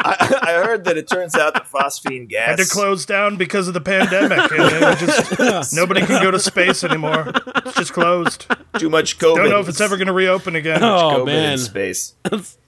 [0.01, 2.47] I, I heard that it turns out the phosphine gas.
[2.59, 6.83] Had to close down because of the pandemic, and just nobody can go to space
[6.83, 7.31] anymore.
[7.57, 8.45] It's just closed.
[8.77, 9.35] too much COVID.
[9.35, 10.83] Don't know if it's ever going to reopen again.
[10.83, 12.15] Oh COVID man, in space.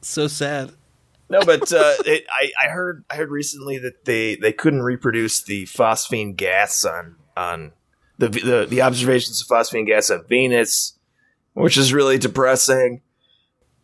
[0.02, 0.72] so sad.
[1.30, 5.41] No, but uh, it, I, I heard I heard recently that they, they couldn't reproduce
[5.41, 7.72] the phosphine gas on on
[8.18, 10.97] the, the the observations of phosphine gas on Venus,
[11.54, 13.02] which is really depressing.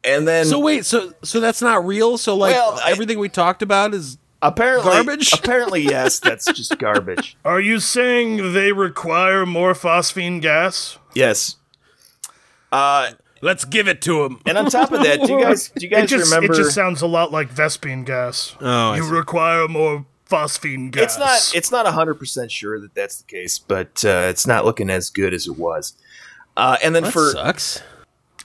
[0.03, 2.17] And then So wait, so so that's not real.
[2.17, 5.33] So like Well, I- everything we talked about is apparently garbage?
[5.37, 7.35] Apparently, yes, that's just garbage.
[7.45, 10.97] Are you saying they require more phosphine gas?
[11.13, 11.55] Yes.
[12.71, 13.11] Uh,
[13.41, 14.39] let's give it to him.
[14.45, 16.53] and on top of that, do you guys do you It guys just remember?
[16.53, 18.55] it just sounds a lot like Vespene gas.
[18.61, 21.03] Oh, you require more phosphine gas.
[21.03, 24.65] it's not it's not hundred percent sure that that's the case, but uh, it's not
[24.65, 25.93] looking as good as it was.
[26.57, 27.81] Uh, and then That for sucks.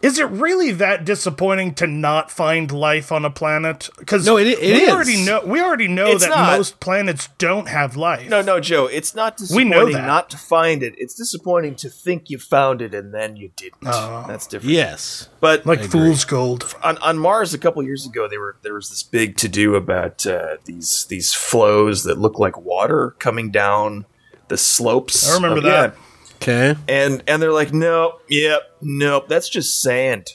[0.02, 3.88] Is it really that disappointing to not find life on a planet?
[4.00, 4.90] Because No, it- it we is.
[4.90, 6.56] already know we already know It's that not.
[6.58, 8.28] most planets don't have life.
[8.28, 8.86] No, no, Joe.
[8.86, 10.06] It's not We know disappointing that.
[10.08, 10.94] not to find it.
[10.98, 13.80] It's disappointing to think you found it and then you didn't.
[13.82, 14.74] That's different.
[14.74, 15.28] Yes.
[15.38, 16.74] But like fool's gold.
[16.82, 19.76] on, on Mars a couple years ago, they were there was this big to do
[19.76, 24.04] about uh, these these flows that look like water coming down
[24.48, 25.30] the slopes.
[25.30, 25.94] I remember of- that.
[25.94, 26.02] yeah.
[26.42, 26.76] Okay.
[26.88, 30.28] And and they're like, nope, yep, nope, that's just sand.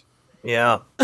[0.43, 0.78] Yeah,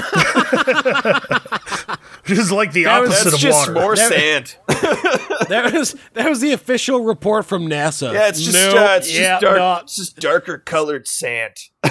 [2.25, 3.73] Which is like the That was- opposite that's of just water.
[3.73, 4.55] more That- sand.
[5.49, 8.13] That was that was the official report from NASA.
[8.13, 8.75] Yeah, it's just Nope.
[8.77, 9.75] uh, it's Yeah, just dark, no.
[9.83, 11.57] it's just darker colored sand.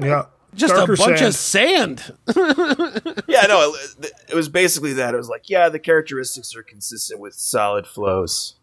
[0.00, 1.26] yeah, just Darker a bunch sand.
[1.26, 3.24] of sand.
[3.26, 5.14] Yeah, no, it, it was basically that.
[5.14, 8.56] It was like, yeah, the characteristics are consistent with solid flows.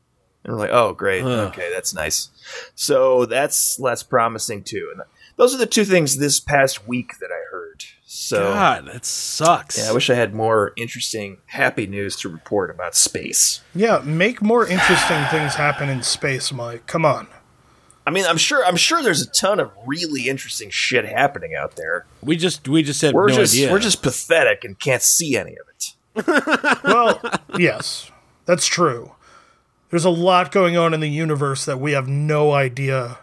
[0.49, 1.23] And we're like, oh, great.
[1.23, 2.29] Okay, that's nice.
[2.73, 4.89] So that's less promising too.
[4.91, 5.03] And
[5.37, 7.83] those are the two things this past week that I heard.
[8.05, 9.77] So God, that sucks.
[9.77, 13.61] yeah, I wish I had more interesting, happy news to report about space.
[13.75, 14.01] yeah.
[14.03, 16.87] Make more interesting things happen in space, Mike.
[16.87, 17.27] Come on.
[18.07, 21.75] I mean, I'm sure, I'm sure there's a ton of really interesting shit happening out
[21.75, 22.07] there.
[22.23, 23.71] we just we just had We're no just, idea.
[23.71, 25.93] we're just pathetic and can't see any of it.
[26.83, 27.21] Well,
[27.59, 28.09] yes,
[28.45, 29.11] that's true.
[29.89, 33.19] There's a lot going on in the universe that we have no idea.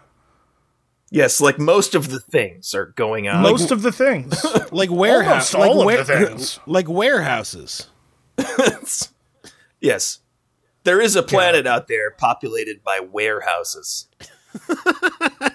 [1.09, 3.41] Yes, like most of the things are going on.
[3.41, 4.45] Most of the things.
[4.71, 6.59] like warehouse, Almost all like of the things.
[6.65, 7.87] like warehouses.
[9.79, 10.19] Yes.
[10.83, 14.07] There is a planet out there populated by warehouses.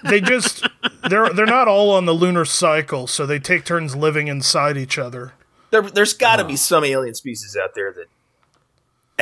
[0.05, 0.65] they just
[1.09, 4.97] they're they're not all on the lunar cycle, so they take turns living inside each
[4.97, 5.33] other.
[5.71, 8.07] There, there's got to be some alien species out there that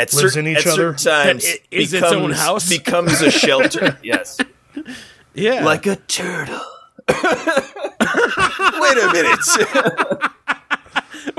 [0.01, 0.97] at, Lives certain, in each at certain other?
[0.97, 2.69] times That i- is its own house?
[2.69, 3.97] becomes a shelter.
[4.03, 4.37] yes,
[5.33, 6.59] Yeah, like a turtle.
[7.09, 7.17] Wait
[8.97, 9.39] a minute,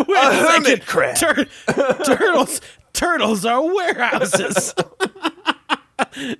[0.08, 0.64] Wait a a second.
[0.64, 1.16] hermit crab.
[1.16, 1.46] Tur-
[2.04, 2.60] turtles
[2.92, 4.74] turtles are warehouses.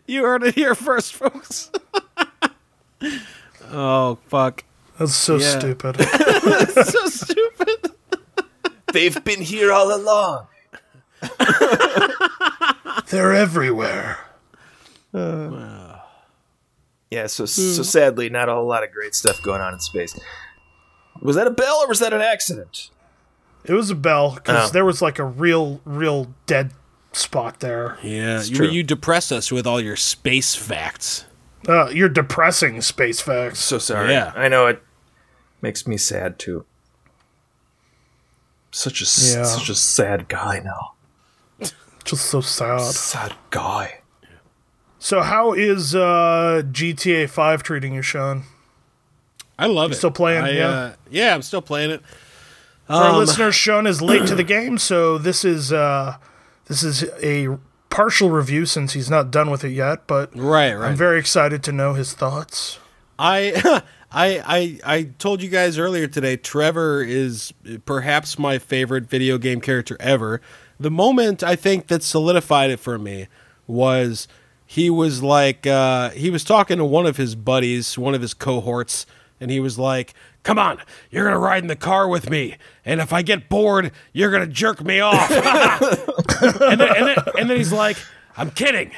[0.07, 1.71] you heard it here first, folks.
[3.71, 4.65] oh fuck!
[4.99, 5.59] That's so Yeah.
[5.59, 5.97] stupid.
[6.85, 7.93] so stupid.
[8.93, 10.47] They've been here all along.
[13.09, 14.19] They're everywhere.
[17.11, 20.19] Yeah, so so sadly, not a whole lot of great stuff going on in space.
[21.21, 22.91] Was that a bell or was that an accident?
[23.65, 24.73] It was a bell because Oh.
[24.73, 26.73] there was like a real, real dead
[27.13, 27.99] spot there.
[28.03, 31.27] Yeah, you, you depress us with all your space facts.
[31.69, 33.61] Uh, you're depressing space facts.
[33.61, 34.11] So sorry.
[34.11, 34.33] Yeah.
[34.35, 34.83] I know it
[35.61, 36.65] makes me sad too.
[38.73, 39.45] Such a s- Yeah.
[39.45, 40.95] such a sad guy now.
[42.05, 42.81] Just so sad.
[42.81, 44.01] Sad guy.
[44.99, 48.45] So how is uh, GTA 5 treating you, Sean?
[49.59, 49.97] I love it.
[49.97, 50.69] still playing, I, yeah?
[50.69, 52.03] uh, yeah, I'm still playing it.
[52.87, 56.17] For our Um, listeners, Sean is late to the game, so this is uh,
[56.67, 57.59] this is a
[57.91, 60.07] partial review since he's not done with it yet.
[60.07, 60.91] But Right, right.
[60.91, 62.79] I'm very excited to know his thoughts.
[63.19, 63.83] I,
[64.13, 66.37] I, I, I told you guys earlier today.
[66.37, 67.53] Trevor is
[67.85, 70.41] perhaps my favorite video game character ever.
[70.83, 73.29] The moment I think that solidified it for me
[73.69, 74.27] was
[74.67, 78.35] he was like uh, he was talking to one of his buddies, one of his
[78.35, 79.07] cohorts,
[79.41, 80.13] and he was like,
[80.43, 83.93] "Come on, you're gonna ride in the car with me, and if I get bored,
[84.13, 85.31] you're gonna jerk me off."
[86.41, 87.97] and, then, and, then, and then he's like,
[88.37, 88.91] "I'm kidding."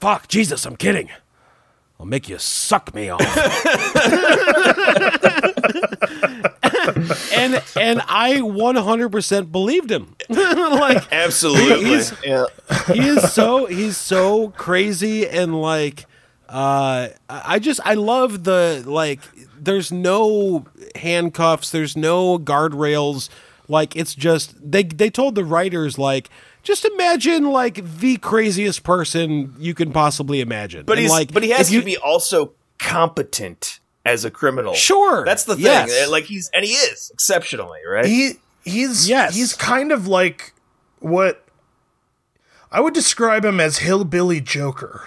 [0.00, 1.10] Fuck, Jesus, I'm kidding.
[2.00, 3.20] I'll make you suck me off.
[7.34, 10.14] and and I 100% believed him.
[10.28, 11.84] like Absolutely.
[11.90, 12.44] He's- yeah.
[12.92, 16.06] he is so he's so crazy and like
[16.48, 19.20] uh I I just I love the like
[19.60, 20.66] there's no
[20.96, 23.28] handcuffs, there's no guardrails.
[23.68, 26.30] Like it's just they they told the writers like
[26.62, 30.84] just imagine like the craziest person you can possibly imagine.
[30.86, 34.30] But And, he's like but he has if you- to be also competent as a
[34.30, 34.74] criminal.
[34.74, 35.24] Sure.
[35.24, 35.64] That's the thing.
[35.64, 36.08] Yes.
[36.10, 38.06] Like he's and he is exceptionally, right?
[38.06, 38.32] He
[38.64, 39.34] he's Yes.
[39.34, 40.52] he's kind of like
[41.00, 41.44] what
[42.70, 45.04] I would describe him as hillbilly Joker.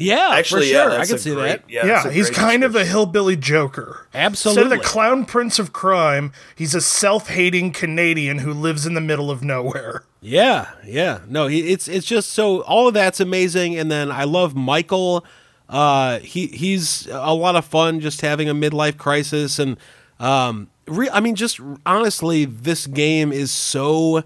[0.00, 0.90] Yeah, Actually, for sure.
[0.92, 1.64] yeah, I can see great- that.
[1.68, 4.06] Yeah, Yeah, he's kind of a hillbilly Joker.
[4.14, 4.62] Absolutely.
[4.62, 9.00] Instead of the clown prince of crime, he's a self-hating Canadian who lives in the
[9.00, 10.04] middle of nowhere.
[10.20, 11.20] Yeah, yeah.
[11.28, 15.24] No, it's it's just so all of that's amazing, and then I love Michael.
[15.68, 19.76] Uh, he he's a lot of fun, just having a midlife crisis, and
[20.18, 24.22] um, re- I mean, just honestly, this game is so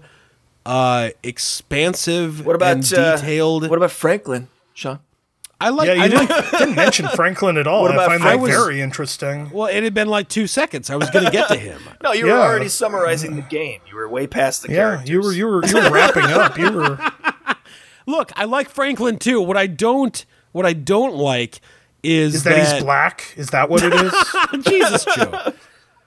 [0.65, 2.45] uh expansive.
[2.45, 3.69] What about and uh, detailed?
[3.69, 4.99] what about Franklin, Sean?
[5.59, 5.87] I like.
[5.87, 6.51] Yeah, you I didn't, like.
[6.51, 7.83] didn't mention Franklin at all.
[7.83, 8.51] What and I about find that Franklin?
[8.51, 9.49] very interesting.
[9.51, 10.89] Well, it had been like two seconds.
[10.89, 11.81] I was going to get to him.
[12.03, 12.33] No, you Yeah.
[12.33, 13.79] were already summarizing the game.
[13.89, 15.09] You were way past the Yeah, characters.
[15.09, 16.57] you were you were you were wrapping up.
[16.57, 16.97] You were
[18.05, 19.39] Look, I like Franklin too.
[19.41, 21.59] What I don't, what I don't like
[22.01, 23.33] is, is that, he's black?
[23.35, 24.65] Is that what it is?
[24.65, 25.53] Jesus, Joe.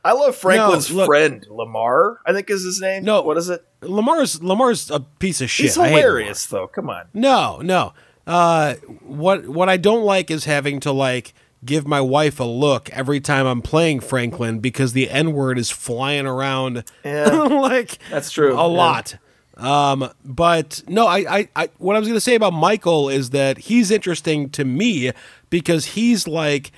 [0.04, 2.20] I love Franklin's No, look- friend Lamar.
[2.24, 3.04] I think is his name.
[3.04, 3.22] No.
[3.22, 3.64] what is it?
[3.82, 5.64] Lamar's Lamar's a piece of shit.
[5.66, 6.66] He's I hilarious, though.
[6.68, 7.06] Come on.
[7.12, 7.92] No, no.
[8.26, 11.34] Uh, what what I don't like is having to like
[11.64, 15.70] give my wife a look every time I'm playing Franklin because the N word is
[15.70, 16.84] flying around.
[17.04, 17.28] Yeah.
[17.32, 18.62] like That's true, A yeah.
[18.62, 19.16] lot.
[19.56, 23.30] Um, but no, I, I, I, what I was going to say about Michael is
[23.30, 25.12] that he's interesting to me
[25.48, 26.72] because he's like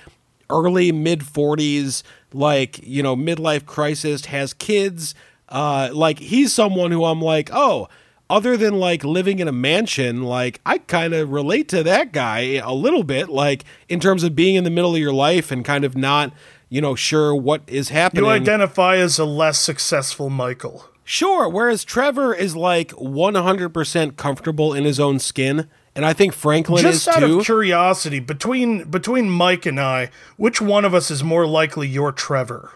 [0.49, 2.03] early mid 40s,
[2.33, 5.13] like, you know, midlife crisis, has kids.
[5.49, 7.89] Uh, like he's someone who I'm like, oh,
[8.29, 12.61] other than like living in a mansion, like I kind of relate to that guy
[12.63, 15.65] a little bit, like in terms of being in the middle of your life and
[15.65, 16.31] kind of not,
[16.69, 18.25] you know, sure what is happening.
[18.25, 20.85] You identify as a less successful Michael.
[21.11, 21.49] Sure.
[21.49, 25.67] Whereas Trevor is like 100% comfortable in his own skin.
[25.95, 27.39] And I think Franklin Just is out too.
[27.39, 32.11] of curiosity, between between Mike and I, which one of us is more likely you're
[32.11, 32.73] Trevor?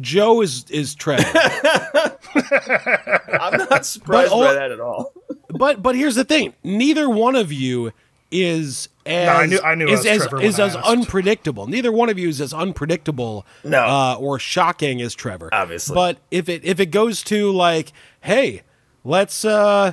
[0.00, 1.22] Joe is, is Trevor.
[3.38, 5.12] I'm not surprised all- by that at all.
[5.50, 7.92] but but here's the thing neither one of you
[8.30, 10.76] is as I knew- I knew it is was as, Trevor when is I as
[10.76, 11.66] unpredictable.
[11.66, 13.82] Neither one of you is as unpredictable No.
[13.84, 15.48] uh, or shocking as Trevor.
[15.52, 15.94] Obviously.
[15.94, 18.62] But if it if it goes to like, hey,
[19.04, 19.92] let's uh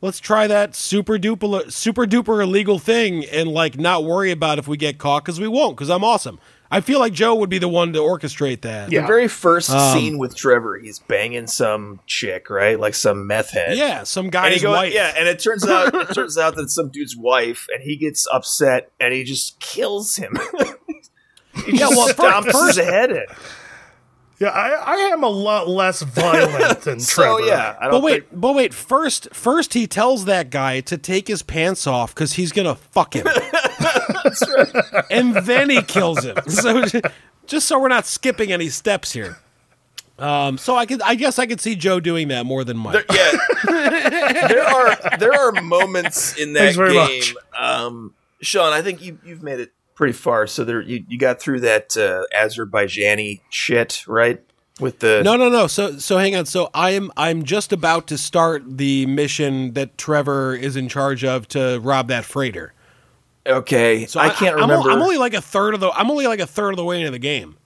[0.00, 4.66] let's try that super duper super duper illegal thing and like not worry about if
[4.66, 6.40] we get caught because we won't because I'm awesome.
[6.70, 8.92] I feel like Joe would be the one to orchestrate that.
[8.92, 9.00] Yeah.
[9.00, 12.78] The very first Um, scene with Trevor, he's banging some chick, right?
[12.78, 13.76] Like some meth head.
[13.78, 14.92] Yeah, some And guy's goes, wife.
[14.92, 17.96] yeah, and it turns out it turns out that it's some dude's wife, and he
[17.96, 20.36] gets upset and he just kills him.
[21.64, 23.24] he Yeah, just well, stomps first- his head in.
[24.40, 27.46] Yeah, I, I am a lot less violent than So Trevor.
[27.48, 28.72] yeah, I don't But wait, think but wait.
[28.72, 33.14] First, first he tells that guy to take his pants off because he's gonna fuck
[33.16, 33.26] him,
[35.10, 36.36] and then he kills him.
[36.48, 36.82] So,
[37.46, 39.38] just so we're not skipping any steps here.
[40.18, 43.04] Um, so I could, I guess, I could see Joe doing that more than Mike.
[43.12, 43.32] yeah.
[44.48, 47.36] there are there are moments in that game.
[47.56, 50.46] Um, Sean, I think you you've made it pretty far.
[50.46, 54.42] So there you, you got through that uh, Azerbaijani shit, right?
[54.80, 55.66] with the No, no, no.
[55.66, 56.46] So, so hang on.
[56.46, 61.48] So I'm I'm just about to start the mission that Trevor is in charge of
[61.48, 62.72] to rob that freighter.
[63.48, 64.90] Okay, So I can't I'm, remember.
[64.90, 65.90] I'm only like a third of the.
[65.90, 67.56] I'm only like a third of the way into the game.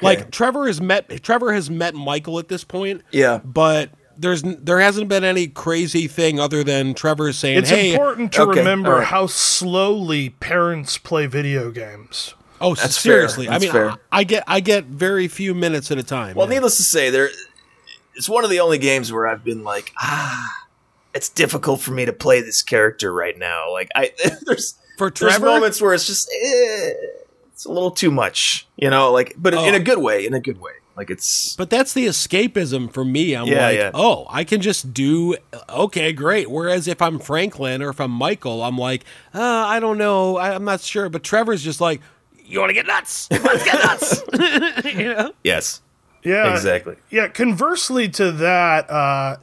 [0.00, 3.02] Like Trevor has met Trevor has met Michael at this point.
[3.12, 3.38] Yeah.
[3.44, 8.32] but there's there hasn't been any crazy thing other than Trevor saying, It's "Hey, important
[8.32, 9.06] to Okay, remember all right.
[9.06, 12.34] how slowly parents play video games.
[12.60, 13.90] oh, That's seriously." fair, I mean, fair.
[13.90, 16.34] I, I get I get very few minutes at a time.
[16.34, 16.54] well, yeah.
[16.54, 17.28] needless to say, there
[18.14, 20.64] it's one of the only games where I've been like, ah,
[21.14, 23.70] it's difficult for me to play this character right now.
[23.70, 24.12] Like I
[24.46, 25.30] there's for Trevor.
[25.30, 25.54] there's Trevor.
[25.54, 26.92] moments where it's just eh,
[27.52, 29.74] it's a little too much, you know, like but in Oh.
[29.76, 30.72] a good way, in a good way.
[30.96, 33.34] Like it's But that's the escapism for me.
[33.34, 33.90] I'm Yeah, like, yeah.
[33.92, 35.36] oh, I can just do
[35.68, 36.50] okay, great.
[36.50, 40.54] Whereas if I'm Franklin or if I'm Michael, I'm like, uh, I don't know, I,
[40.54, 41.10] I'm not sure.
[41.10, 42.00] But Trevor's just like,
[42.46, 43.28] you want to get nuts?
[43.30, 44.84] Let's get nuts.
[44.94, 45.32] you know?
[45.44, 45.82] yes,
[46.22, 46.96] Yeah, exactly.
[47.10, 49.36] Yeah, conversely to that, uh,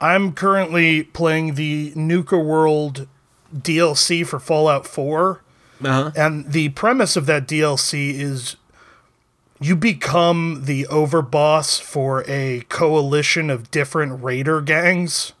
[0.00, 3.06] I'm currently playing the Nuka World
[3.56, 5.42] DLC for Fallout 4.
[5.84, 6.10] Uh-huh.
[6.16, 8.56] And the premise of that DLC is
[9.60, 15.32] you become the overboss for a coalition of different raider gangs.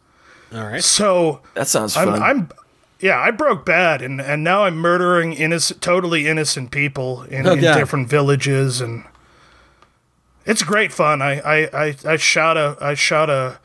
[0.52, 0.82] All right.
[0.82, 2.22] So That sounds I'm, fun.
[2.22, 2.48] I'm
[2.98, 7.52] yeah, I broke bad and, and now I'm murdering innocent totally innocent people in, Oh,
[7.52, 9.04] in different villages and
[10.46, 11.20] it's great fun.
[11.20, 13.58] I, I, I, I shot a I shot a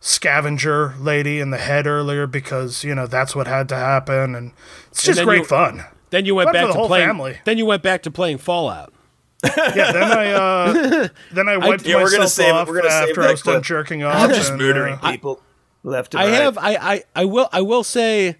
[0.00, 4.52] scavenger lady in the head earlier because, you know, that's what had to happen and
[4.90, 5.84] it's just then great you- fun.
[6.10, 7.06] Then you went Fun back the to whole playing.
[7.06, 7.38] family.
[7.44, 8.94] Then you went back to playing Fallout.
[9.44, 12.94] Yeah, then I uh then I wiped Yeah, we're gonna myself save off We're gonna
[12.94, 14.16] after that I was done jerking off.
[14.16, 15.42] I'm just and, murdering uh, people
[15.84, 16.32] left and I right.
[16.40, 16.56] have.
[16.58, 17.02] I, I.
[17.14, 17.48] I will.
[17.52, 18.36] I will say.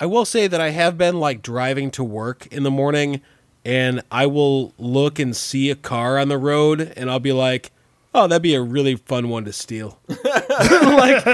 [0.00, 3.22] I will say that I have been like driving to work in the morning,
[3.64, 7.70] and I will look and see a car on the road, and I'll be like,
[8.14, 11.24] "Oh, that'd be a really fun one to steal." like,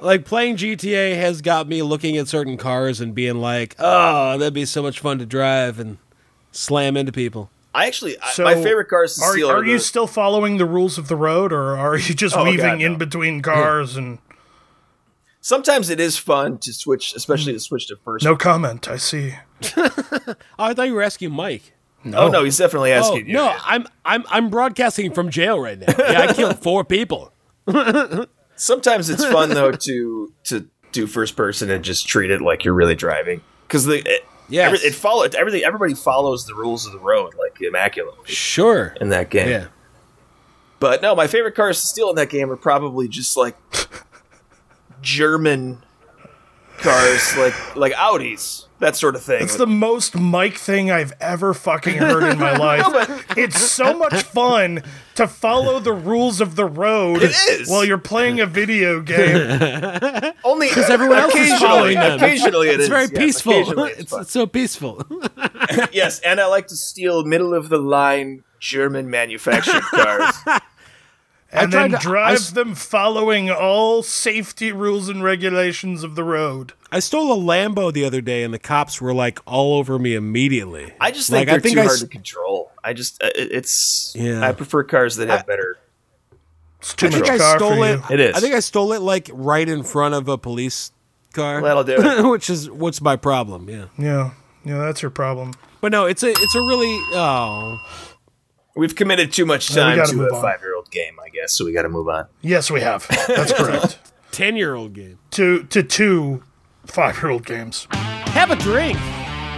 [0.00, 4.54] like playing GTA has got me looking at certain cars and being like, "Oh, that'd
[4.54, 5.98] be so much fun to drive and
[6.52, 9.78] slam into people." I actually I- my favorite cars to Are, steal are are you
[9.78, 12.98] still following the rules of the road, or are you just Oh, weaving God, in
[12.98, 14.18] between cars and
[15.42, 17.56] Sometimes it is fun to switch, especially hmm.
[17.56, 18.24] to switch to first.
[18.24, 18.88] no comment?
[18.88, 19.34] I see.
[20.58, 21.72] Oh, I thought you were asking Mike.
[22.06, 23.34] Oh no, he's definitely Oh asking you.
[23.34, 25.92] no, I'm I'm I'm broadcasting from jail right now.
[25.98, 27.32] Yeah, I killed four people.
[28.56, 32.74] Sometimes it's fun though to to do first person and just treat it like you're
[32.74, 34.66] really driving because the it, Yes.
[34.74, 35.62] every, it follow everything.
[35.62, 38.96] Everybody follows the rules of the road like immaculately Sure.
[39.00, 39.48] in that game.
[39.48, 39.66] Yeah.
[40.80, 43.54] But no, my favorite cars to steal in that game are probably just like
[45.02, 45.82] German
[46.78, 49.42] cars, like like Audis, that sort of thing.
[49.42, 53.24] It's the most Mike thing I've ever fucking heard in my life.
[53.36, 54.82] it's so much fun
[55.16, 57.68] to follow the rules of the road It is.
[57.68, 60.32] while you're playing a video game.
[60.44, 62.16] Only because everyone else is following them.
[62.18, 63.52] Occasionally, it It's is, very yes, peaceful.
[63.52, 65.04] occasionally It's, it's so peaceful.
[65.92, 70.34] yes, and I like to steal middle of the line German manufactured cars.
[71.52, 76.22] And tried then to- drive s- them following all safety rules and regulations of the
[76.24, 76.74] road.
[76.92, 80.14] I stole a Lambo the other day, and the cops were like all over me
[80.14, 80.92] immediately.
[81.00, 82.70] I just Like, think they're I think too I hard s- to control.
[82.84, 84.46] I just uh, it's Yeah.
[84.46, 85.76] I prefer cars that have better.
[86.80, 87.90] It's too I think much I car stole for it.
[87.90, 88.02] you.
[88.10, 88.36] It is.
[88.36, 90.92] I think I stole it like right in front of a police
[91.32, 91.60] car.
[91.62, 92.22] That'll do it.
[92.30, 93.68] which is what's my problem?
[93.68, 93.86] Yeah.
[93.98, 94.30] Yeah,
[94.64, 95.52] yeah, that's your problem.
[95.80, 97.78] But no, it's a it's a really oh
[98.80, 100.42] We've committed too much Yeah, we time gotta move a on.
[100.42, 101.52] five year old game, I guess.
[101.52, 102.28] So we got to move on.
[102.40, 103.06] Yes, we have.
[103.28, 103.98] That's correct.
[104.32, 105.18] 10 year old game.
[105.32, 106.42] to to two
[106.86, 107.86] five-year-old games.
[107.92, 108.96] Have a drink,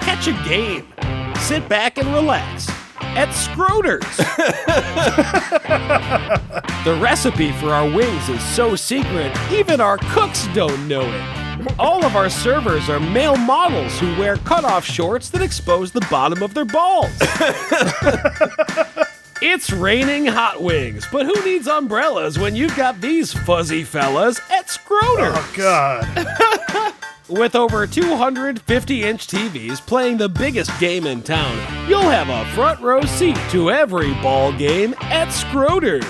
[0.01, 0.93] catch a game,
[1.39, 2.69] sit back and relax
[3.01, 4.17] at Scroder's.
[6.85, 11.79] the recipe for our wings is so secret, even our cooks don't know it.
[11.79, 16.43] All of our servers are male models who wear cutoff shorts that expose the bottom
[16.43, 17.13] of their balls.
[19.45, 24.69] It's raining hot wings, but who needs umbrellas when you've got these fuzzy fellas at
[24.69, 25.35] Scroder's?
[25.37, 26.95] Oh God.
[27.29, 31.57] With over 250 inch TVs playing the biggest game in town,
[31.89, 36.07] you'll have a front row seat to every ball game at Scroder's.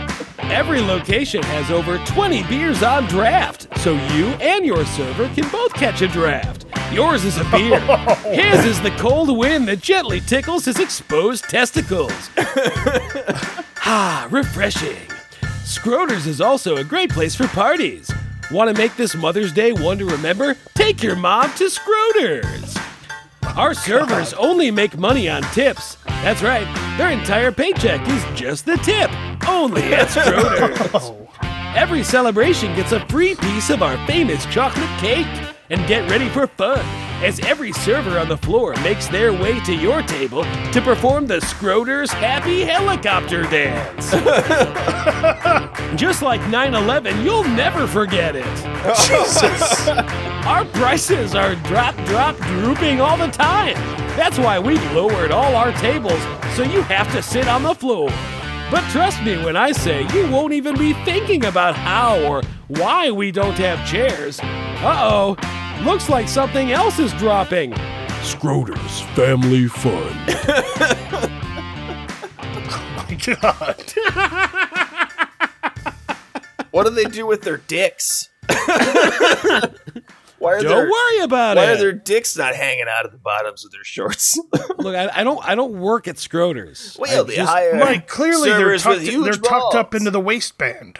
[0.50, 5.72] every location has over 20 beers on draft, so you and your server can both
[5.74, 6.66] catch a draft.
[6.92, 7.80] Yours is a beer.
[8.32, 12.30] His is the cold wind that gently tickles his exposed testicles.
[13.84, 15.08] ah, refreshing.
[15.64, 18.10] Scroder's is also a great place for parties.
[18.50, 20.56] Want to make this Mother's Day one to remember?
[20.74, 22.76] Take your mom to Scroder's.
[23.54, 25.96] Our servers only make money on tips.
[26.06, 26.66] That's right.
[26.98, 29.10] Their entire paycheck is just the tip,
[29.48, 30.78] only at Schroeder's.
[30.94, 31.28] Oh.
[31.74, 35.26] Every celebration gets a free piece of our famous chocolate cake.
[35.68, 39.74] And get ready for fun as every server on the floor makes their way to
[39.74, 44.10] your table to perform the Schroeder's Happy Helicopter Dance.
[46.00, 48.44] Just like 9 11, you'll never forget it.
[49.08, 49.88] Jesus.
[50.46, 53.74] Our prices are drop, drop, drooping all the time.
[54.16, 56.20] That's why we've lowered all our tables
[56.54, 58.10] so you have to sit on the floor.
[58.70, 63.10] But trust me when I say you won't even be thinking about how or why
[63.10, 64.40] we don't have chairs.
[64.40, 65.36] Uh oh,
[65.84, 67.74] looks like something else is dropping.
[68.22, 70.16] Schroeder's Family Fun.
[72.68, 73.84] Oh my God.
[76.70, 78.28] What do they do with their dicks?
[78.48, 78.58] why
[80.42, 81.66] are Don't their, worry about Why it.
[81.66, 84.38] Why are their dicks not hanging out of the bottoms of their shorts?
[84.78, 86.96] Look, I, I don't, I don't work at Schroeder's.
[86.98, 90.10] well, I they just- hire Mike, clearly they're tucked, with huge they're tucked up into
[90.10, 90.98] the waistband.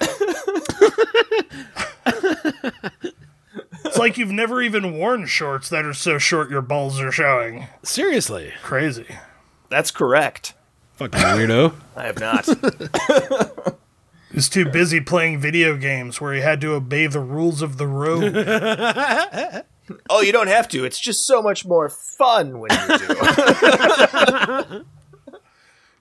[3.97, 7.67] It's like you've never even worn shorts that are so short your balls are showing.
[7.83, 9.07] seriously, Crazy.
[9.69, 10.55] That's correct.
[10.95, 11.75] fucking weirdo.
[11.97, 12.49] I have not.
[14.31, 17.79] He was too busy playing video games where he had to obey the rules of
[17.79, 18.35] the road.
[20.11, 20.85] oh, you don't have to.
[20.85, 24.85] It's just so much more fun when you do.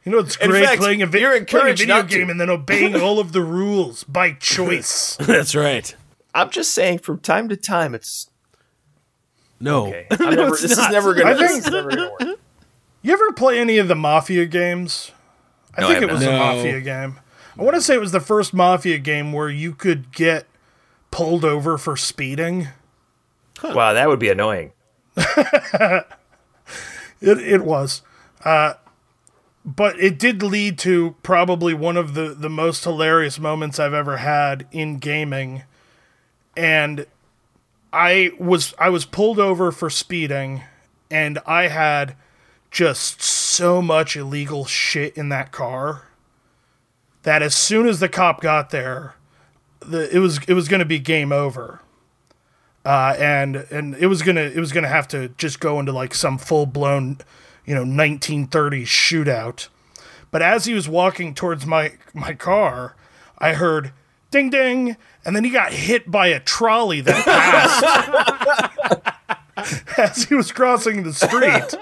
[0.03, 2.17] You know, it's In great fact, playing a, vi- you're playing a video not to.
[2.17, 5.15] game and then obeying all of the rules by choice.
[5.19, 5.95] That's right.
[6.35, 8.29] I'm just saying, from time to time, it's
[9.59, 10.05] No, okay.
[10.11, 10.87] I'm never, it's this not.
[10.89, 11.29] is never gonna.
[11.31, 12.39] I this think- is never gonna work.
[13.01, 15.11] You ever play any of the Mafia games?
[15.77, 16.33] I No, think have it was not.
[16.33, 17.19] a Mafia game.
[17.57, 20.45] I want to say it was the first Mafia game where you could get
[21.11, 22.67] pulled over for speeding.
[23.63, 24.73] Wow, that would be annoying.
[27.21, 28.01] It, it was.
[28.43, 28.73] Uh,
[29.63, 34.17] but it did lead to probably one of the, the most hilarious moments I've ever
[34.17, 35.63] had in gaming.
[36.55, 37.05] And
[37.91, 40.63] I was I was pulled over for speeding
[41.09, 42.15] and I had
[42.71, 46.07] just so much illegal shit in that car
[47.23, 49.15] that as soon as the cop got there,
[49.79, 51.81] the, it was it was going to be game over.
[52.85, 56.13] Uh, and and it was gonna it was gonna have to just go into like
[56.13, 57.17] some full blown,
[57.65, 59.69] you know, 1930s shootout.
[60.29, 62.95] But as he was walking towards my my car,
[63.39, 63.91] I heard
[64.29, 67.25] ding ding, and then he got hit by a trolley that
[69.57, 71.75] passed as he was crossing the street.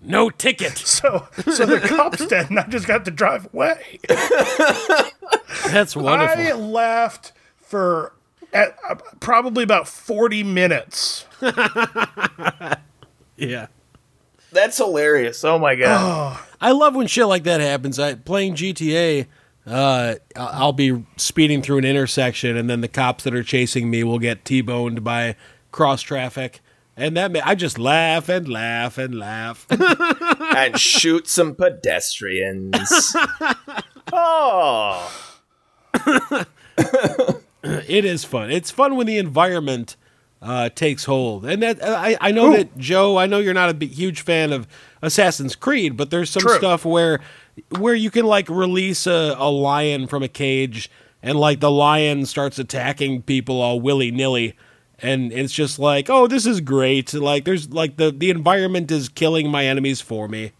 [0.00, 0.78] no ticket.
[0.78, 4.00] So so the cop's dead, and I just got to drive away.
[5.66, 6.42] That's wonderful.
[6.42, 8.14] I laughed for
[8.52, 11.26] at, uh, probably about 40 minutes.
[13.36, 13.66] yeah.
[14.50, 15.44] That's hilarious.
[15.44, 16.40] Oh my god.
[16.60, 17.98] I love when shit like that happens.
[17.98, 19.26] I playing GTA.
[19.68, 24.02] Uh, I'll be speeding through an intersection, and then the cops that are chasing me
[24.02, 25.36] will get t-boned by
[25.72, 26.60] cross traffic,
[26.96, 29.66] and that ma- I just laugh and laugh and laugh.
[30.56, 33.14] and shoot some pedestrians.
[34.12, 35.12] oh.
[37.62, 38.50] it is fun.
[38.50, 39.96] It's fun when the environment
[40.40, 43.18] uh, takes hold, and that I, I know that Joe.
[43.18, 44.66] I know you're not a big, huge fan of
[45.02, 46.56] Assassin's Creed, but there's some True.
[46.56, 47.20] stuff where
[47.78, 50.90] where you can like release a, a lion from a cage,
[51.22, 54.56] and like the lion starts attacking people all willy nilly.
[55.00, 57.14] And it's just like, oh, this is great.
[57.14, 60.52] Like, there's like the the environment is killing my enemies for me.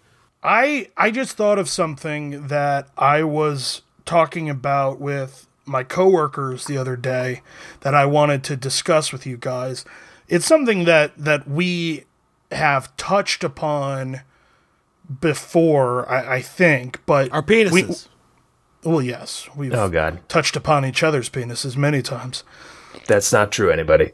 [0.43, 6.79] I I just thought of something that I was talking about with my coworkers the
[6.79, 7.43] other day
[7.81, 9.85] that I wanted to discuss with you guys.
[10.29, 12.05] It's something that that we
[12.53, 14.23] have touched upon
[15.21, 18.09] before, I, I think, but Our penises.
[18.85, 20.21] We, well, yes, we've Oh god.
[20.29, 22.45] touched upon each other's penises many times.
[23.07, 24.13] That's not true, anybody.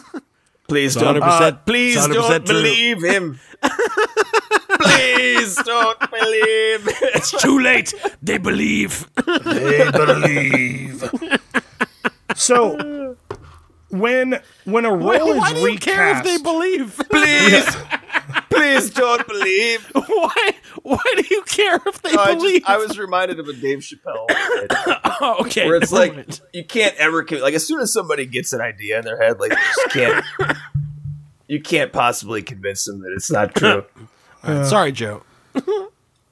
[0.68, 1.22] please don't.
[1.22, 2.54] uh, please don't true.
[2.54, 3.38] believe him.
[4.80, 6.88] please don't believe.
[7.14, 7.94] it's too late.
[8.22, 9.08] They believe.
[9.44, 11.04] They believe.
[12.34, 13.16] so
[13.90, 17.00] when when a role is Why do you recast, care if they believe?
[17.10, 17.76] please,
[18.50, 19.84] please don't believe.
[19.92, 20.50] why?
[20.82, 22.60] Why do you care if they I, believe?
[22.60, 24.72] just, I was reminded of a Dave Chappelle bit
[25.20, 25.66] oh, okay.
[25.66, 26.40] where it's never like mind.
[26.52, 29.50] you can't ever like as soon as somebody gets an idea in their head, like
[29.52, 30.24] you just can't.
[31.48, 33.84] You can't possibly convince them that it's not true.
[34.42, 35.22] sorry, Joe.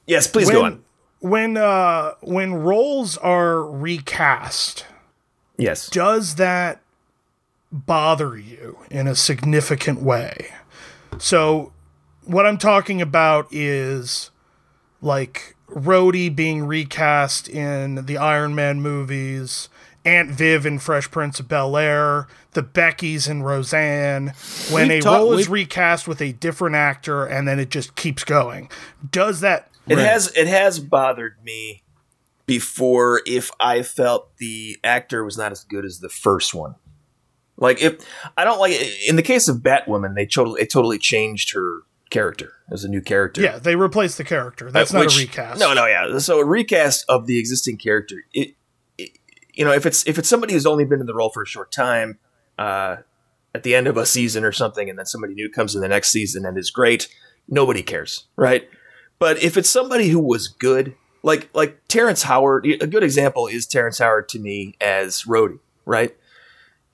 [0.05, 0.83] yes, please go on.
[1.19, 4.85] when uh when roles are recast,
[5.57, 5.87] Yes.
[5.87, 6.81] does that
[7.71, 10.49] bother you in a significant way?
[11.17, 11.71] So
[12.25, 14.31] what I'm talking about is
[15.01, 19.69] like Rhodey being recast in the Iron Man movies,
[20.03, 24.33] Aunt Viv in Fresh Prince of Bel Air, the Beckys in Roseanne,
[24.71, 27.69] when We've a ta- role is we've- recast with a different actor and then it
[27.69, 28.69] just keeps going.
[29.11, 31.83] Does that It has it has bothered me
[32.45, 36.75] before if I felt the actor was not as good as the first one.
[37.57, 38.05] Like if
[38.37, 38.73] I don't like
[39.07, 41.81] in the case of Batwoman, they totally they totally changed her
[42.15, 43.41] character as a new character.
[43.41, 44.71] Yeah, they replaced the character.
[44.71, 45.59] That's Uh, not a recast.
[45.59, 46.17] No, no, yeah.
[46.19, 48.23] So a recast of the existing character.
[48.33, 48.55] It,
[48.97, 49.11] it,
[49.53, 51.45] you know, if it's if it's somebody who's only been in the role for a
[51.45, 52.17] short time,
[52.57, 52.97] uh,
[53.53, 55.89] at the end of a season or something, and then somebody new comes in the
[55.89, 57.09] next season and is great,
[57.49, 58.69] nobody cares, right?
[59.19, 63.67] But if it's somebody who was good, like like Terrence Howard, a good example is
[63.67, 66.15] Terrence Howard to me as Rhodey, right?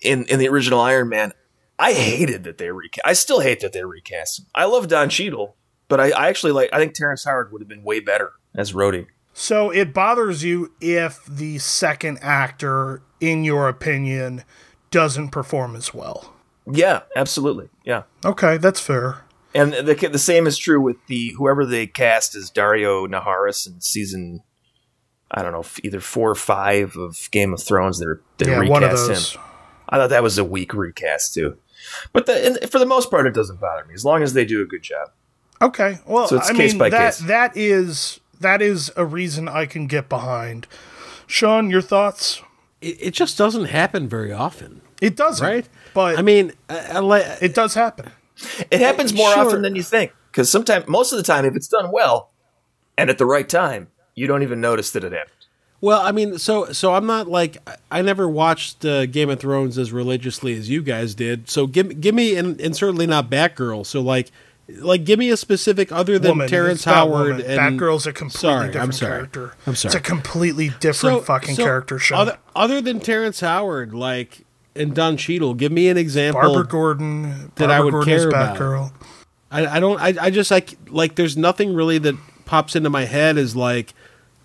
[0.02, 1.34] In in the original Iron Man,
[1.82, 3.02] I hated that they recast.
[3.06, 4.44] I still hate that they recast.
[4.54, 5.56] I love Don Cheadle,
[5.88, 6.70] but I, I actually like.
[6.72, 9.08] I think Terrence Howard would have been way better as Rhodey.
[9.34, 14.44] So it bothers you if the second actor, in your opinion,
[14.92, 16.34] doesn't perform as well.
[16.72, 17.70] Yeah, absolutely.
[17.84, 19.24] Yeah, Okay, that's fair.
[19.56, 23.82] and the the same is true with the whoever they cast as Daario Naharis in
[23.82, 24.44] season.
[25.34, 28.00] I don't know, either four or five of Game of Thrones.
[28.00, 29.34] They're they yeah, recast one of those.
[29.34, 29.42] him.
[29.90, 31.58] I thought that was a weak recast too,
[32.14, 34.62] but the, for the most part, it doesn't bother me as long as they do
[34.62, 35.10] a good job.
[35.62, 37.20] Okay, well, So it's I case mean by that case.
[37.28, 40.68] that is that is a reason I can get behind.
[41.28, 42.42] Sean, your thoughts?
[42.82, 45.70] It, it just doesn't happen very often, It doesn't, right?
[45.94, 48.12] But I mean, I, I, li- it does happen.
[48.72, 49.46] It happens more Sure.
[49.46, 50.12] often than you think.
[50.32, 52.32] Because sometimes, most of the time, if it's done well
[52.98, 55.41] and at the right time, you don't even notice that it happened.
[55.82, 57.58] Well, I mean, so so I'm not like
[57.92, 61.50] I- never watched uh, Game of Thrones as religiously as you guys did.
[61.50, 63.86] So give give me and, and certainly not Batgirl.
[63.88, 64.32] So like
[64.78, 66.84] like give me a specific other than Woman, Terrence.
[66.84, 69.12] Howard and Batgirl's a completely Sorry, I'm different sorry.
[69.12, 69.54] character.
[69.66, 69.90] I'm sorry.
[69.90, 71.98] It's a completely different fucking character.
[71.98, 72.20] Sean.
[72.20, 76.42] Other, other than Terrence Howard, like and Don Cheadle, give me an example.
[76.42, 77.24] Barbara Gordon.
[77.56, 78.58] that Barbara I would Gordon care is about.
[78.58, 78.94] Batgirl.
[79.50, 80.00] I, I don't.
[80.00, 81.16] I, I just like like.
[81.16, 82.16] There's nothing really that
[82.46, 83.94] pops into my head is like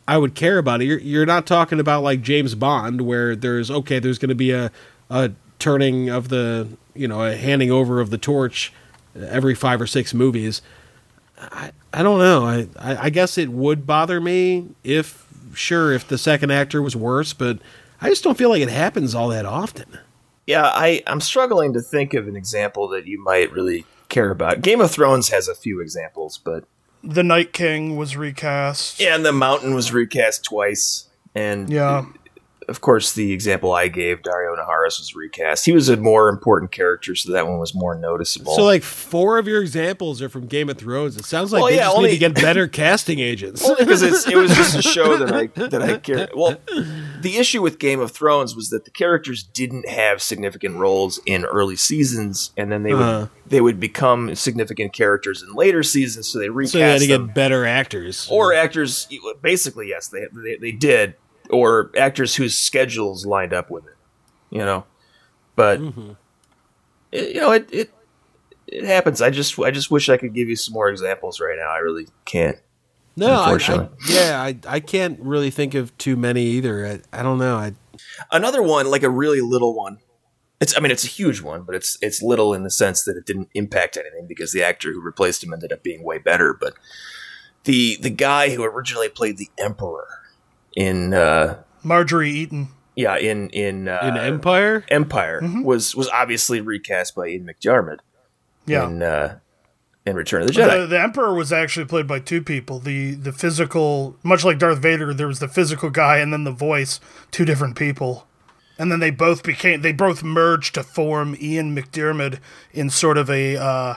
[0.08, 0.86] I would care about it.
[0.86, 3.98] You're you're not talking about like James Bond where there's okay.
[3.98, 4.70] There's going to be a
[5.10, 8.72] a turning of the you know a handing over of the torch
[9.16, 10.62] every five or six movies.
[11.38, 12.44] I I don't know.
[12.44, 17.32] I I, guess it would bother me if sure if the second actor was worse,
[17.32, 17.58] but
[18.00, 19.98] I just don't feel like it happens all that often.
[20.46, 24.60] Yeah, I, I'm struggling to think of an example that you might really care about.
[24.60, 26.64] Game of Thrones has a few examples, but
[27.08, 28.98] The Night King was recast.
[29.00, 31.04] yeah, and the Mountain was recast twice,
[31.34, 32.04] and Yeah.
[32.68, 35.64] Of course, the example I gave, Daario Naharis, was recast.
[35.66, 38.56] He was a more important character, so that one was more noticeable.
[38.56, 41.16] So like four of your examples are from Game of Thrones.
[41.16, 43.68] It sounds like Well, they yeah, just only- need to get better casting agents.
[43.78, 46.30] Because it was just a show that I that I cared.
[46.34, 46.56] Well,
[47.20, 51.44] the issue with Game of Thrones was that the characters didn't have significant roles in
[51.44, 53.26] early seasons, and then they would Uh-huh.
[53.46, 56.26] they would become significant characters in later seasons.
[56.26, 57.26] So they recast so they had to them.
[57.28, 58.26] get better actors.
[58.30, 59.06] or actors.
[59.40, 61.14] Basically, yes, they, they they did,
[61.50, 63.96] or actors whose schedules lined up with it.
[64.50, 64.84] You know,
[65.54, 66.12] but Mm-hmm.
[67.12, 67.90] it, you know it, it
[68.66, 69.20] it happens.
[69.22, 71.70] I just I just wish I could give you some more examples right now.
[71.70, 72.58] I really can't.
[73.16, 76.86] no, I, I, yeah, I I can't really think of too many either.
[77.12, 77.56] I, I don't know.
[77.56, 77.74] I
[78.30, 79.98] another one like a really little one
[80.60, 83.16] it's i mean it's a huge one but it's it's little in the sense that
[83.16, 86.52] it didn't impact anything because the actor who replaced him ended up being way better
[86.58, 86.74] but
[87.64, 90.06] the the guy who originally played the emperor
[90.76, 92.68] in uh Marjorie Eaton.
[92.94, 94.84] yeah in in uh, in Empire.
[94.88, 97.98] empire was was obviously recast by ian mcdiarmid
[98.66, 98.86] Yeah.
[98.86, 99.38] in uh
[100.04, 102.78] in return of the jedi The, the Emperor was actually played by two people.
[102.78, 106.52] The the physical, much like Darth Vader, there was the physical guy and then the
[106.52, 107.00] voice,
[107.32, 108.24] two different people.
[108.78, 112.38] And then they both became they both merged to form Ian McDiarmid
[112.72, 113.94] in sort of a uh,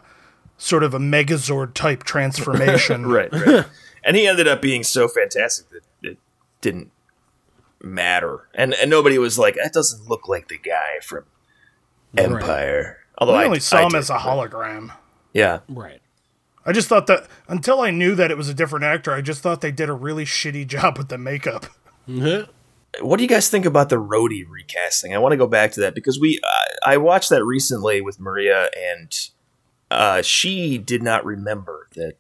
[0.57, 3.05] sort of a Megazord type transformation.
[3.17, 3.65] right right
[4.03, 6.17] and he ended up being so fantastic that it
[6.62, 6.91] didn't
[7.82, 11.24] matter and and nobody was like that doesn't look like the guy from
[12.18, 14.91] empire although I I only saw I him did, as a hologram.
[15.34, 16.01] yeah Right.
[16.66, 19.41] I just thought that until I knew that it was a different actor, I just
[19.41, 21.66] thought they did a really shitty job with the makeup.
[22.07, 22.47] Mhm.
[23.01, 25.14] what do you guys think about the Rhodey recasting?
[25.16, 26.39] I want to go back to that because we
[26.84, 29.30] I I watched that recently with Maria, and
[29.89, 32.16] uh, she did not remember that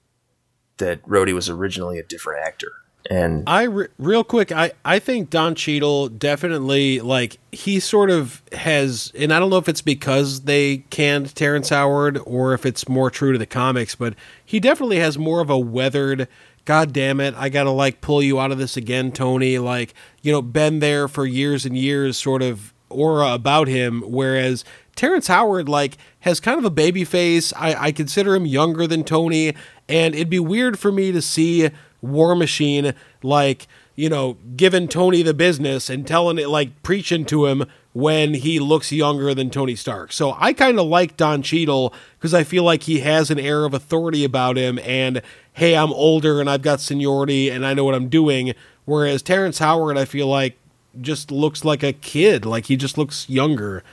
[0.77, 2.71] that Rhodey was originally a different actor.
[3.09, 8.43] And I re- real quick, I I think Don Cheadle definitely like he sort of
[8.51, 12.87] has, and I don't know if it's because they canned Terrence Howard or if it's
[12.87, 14.13] more true to the comics, but
[14.45, 16.27] he definitely has more of a weathered
[16.69, 19.57] God damn it, I gotta like pull you out of this again, Tony.
[19.57, 24.03] Like, you know, been there for years and years, sort of aura about him.
[24.05, 24.63] Whereas
[24.95, 27.51] Terrence Howard, like, has kind of a baby face.
[27.53, 29.55] I, I consider him younger than Tony,
[29.87, 31.71] and it'd be weird for me to see
[32.01, 32.93] War Machine,
[33.23, 38.33] like, you know, giving Tony the business and telling it, like, preaching to him when
[38.35, 40.13] he looks younger than Tony Stark.
[40.13, 43.65] So I kind of like Don Cheadle because I feel like he has an air
[43.65, 45.21] of authority about him and,
[45.53, 48.53] hey, I'm older and I've got seniority and I know what I'm doing.
[48.85, 50.55] Whereas Terrence Howard, I feel like,
[51.01, 52.45] just looks like a kid.
[52.45, 53.83] Like he just looks younger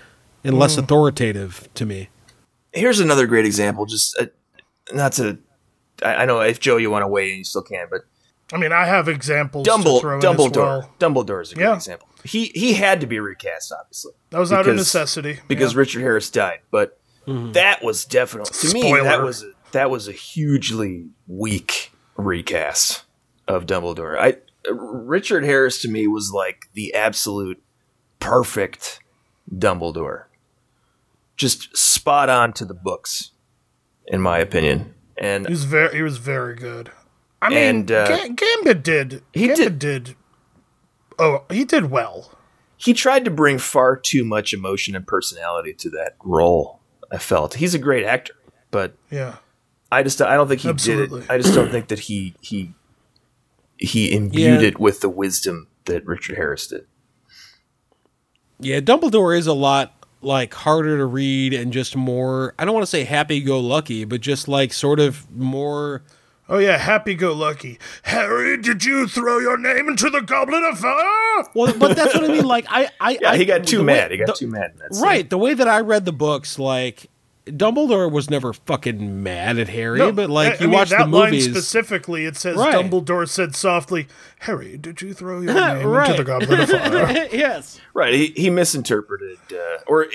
[0.42, 2.08] and less authoritative to me.
[2.72, 3.84] Here's another great example.
[3.84, 4.26] Just uh,
[4.92, 5.38] not to,
[6.02, 8.02] I, I know if Joe you want to weigh in, you still can, but
[8.52, 10.94] I mean, I have examples to Dumble, throw in Dumbledore, as well.
[11.00, 11.74] Dumbledore is a good Yeah.
[11.74, 12.08] example.
[12.24, 14.12] He he had to be recast, obviously.
[14.30, 15.40] That was out of necessity.
[15.48, 15.78] because yeah.
[15.78, 16.60] Richard Harris died.
[16.70, 17.52] But mm-hmm.
[17.52, 23.04] that was definitely to me that was a, that was a hugely weak recast
[23.48, 24.18] of Dumbledore.
[24.18, 24.36] I
[24.70, 27.62] Richard Harris to me was like the absolute
[28.18, 29.00] perfect
[29.52, 30.24] Dumbledore,
[31.36, 33.30] just spot on to the books,
[34.06, 34.94] in my opinion.
[35.18, 36.90] He And was very he was very good.
[37.42, 39.22] I mean, And, uh, Gambon did.
[39.32, 40.16] he Gambon did- did.
[41.18, 42.32] Oh, he did well.
[42.78, 46.80] he tried to bring far too much emotion and personality to that role.
[47.10, 48.34] I felt he's a great actor,
[48.70, 49.36] but Yeah.
[49.90, 51.20] I just I don't think he Absolutely.
[51.20, 51.32] did it.
[51.32, 52.74] I just don't think that he he
[53.78, 54.68] he imbued Yeah.
[54.68, 56.86] it with the wisdom that Richard Harris did.
[58.58, 59.95] Yeah, Dumbledore is a lot
[60.26, 64.04] like harder to read and just more I don't want to say happy go lucky,
[64.04, 66.02] but just like sort of more
[66.48, 67.76] Oh yeah, happy go lucky.
[68.04, 71.44] Harry, did you throw your name into the goblet of fire?
[71.54, 73.82] well but that's what I mean like I I Yeah, I- he got too the
[73.84, 74.10] way- mad.
[74.10, 75.02] He got the- too mad in that scene.
[75.04, 77.06] Right, the way that I read the books like
[77.46, 80.98] Dumbledore was never fucking mad at Harry, but like I- you I mean, watch that
[80.98, 82.24] the movies line specifically.
[82.24, 82.74] It says Right.
[82.74, 84.08] Dumbledore said softly,
[84.40, 86.10] "Harry, did you throw your name Right.
[86.10, 87.80] into the goblet of fire?" yes.
[87.94, 88.12] Right.
[88.14, 90.14] He he misinterpreted uh, or it, it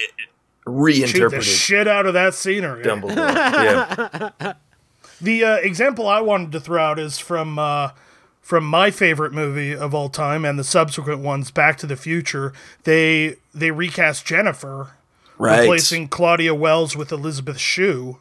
[0.63, 2.84] Shoot the reinterpreted shit out of that scenery.
[2.84, 3.15] Dumbledore.
[3.15, 4.53] yeah.
[5.21, 7.91] The uh, example I wanted to throw out is from uh,
[8.41, 12.53] from my favorite movie of all time and the subsequent ones, Back to the Future.
[12.86, 14.93] They they recast Jennifer,
[15.41, 15.61] Right.
[15.61, 18.19] replacing Claudia Wells with Elizabeth Shue.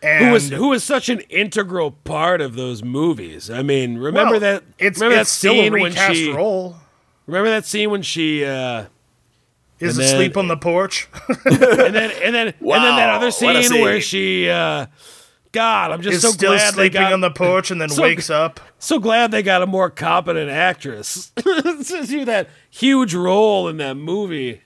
[0.00, 3.50] And Who was who was such an integral part of those movies?
[3.50, 6.76] I mean, remember well, that It's remember it's that still a scene when she role.
[7.26, 8.84] remember that scene when she uh
[9.80, 11.08] Is asleep then- on the porch.
[11.44, 11.56] and
[11.94, 14.86] then and then and then that other what a scene where she uh
[15.50, 17.88] God, I'm just is so still glad they sleeping got on the porch and then
[17.88, 18.60] so- wakes up.
[18.78, 23.94] so glad they got a more competent actress to do that huge role in that
[23.96, 24.60] movie.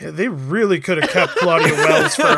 [0.00, 2.36] Yeah, they really could have kept Claudia Wells for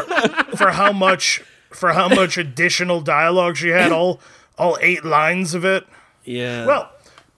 [0.56, 3.92] for how much for how much additional dialogue she had.
[3.92, 4.20] All
[4.58, 5.86] all eight lines of it.
[6.24, 6.66] Yeah.
[6.66, 6.90] Well,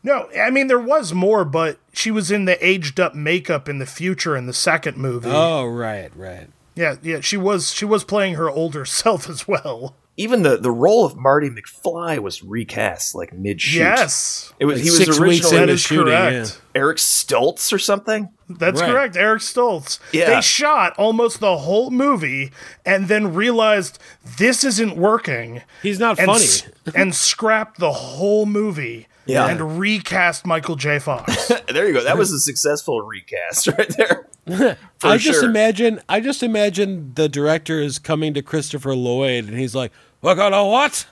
[0.03, 3.79] no, I mean there was more, but she was in the aged up makeup in
[3.79, 5.31] the future in the second movie.
[5.31, 6.49] oh right, right.
[6.75, 9.95] Yeah, yeah, she was she was playing her older self as well.
[10.17, 13.81] Even the, the role of Marty McFly was recast like mid shoot.
[13.81, 16.61] Yes, It was he was Six weeks originally that into shooting, correct.
[16.75, 18.29] Eric Stoltz or something.
[18.49, 18.91] That's Right.
[18.91, 19.17] correct.
[19.17, 19.99] Eric Stoltz.
[20.13, 20.27] Yeah.
[20.37, 22.53] They shot almost the whole movie
[22.87, 23.99] and then realized
[24.39, 25.63] this isn't working.
[25.83, 26.45] He's not and, funny.
[26.45, 26.63] s-
[26.95, 29.47] and scrapped the whole movie Yeah.
[29.49, 30.99] and recast Michael J.
[30.99, 31.51] Fox.
[31.69, 32.05] There you go.
[32.05, 34.29] That was a successful recast right there.
[34.99, 39.59] For I just imagine I just imagine the director is coming to Christopher Lloyd and
[39.59, 41.07] he's like, We're gonna what?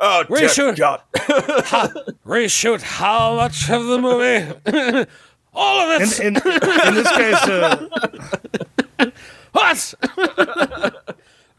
[0.00, 0.74] Oh, Ray dear Shooter.
[0.76, 1.02] God.
[2.24, 5.06] Reshoot how much of the movie?
[5.52, 6.20] All of it.
[6.20, 7.88] in, in, in this case, uh,
[9.52, 9.94] what?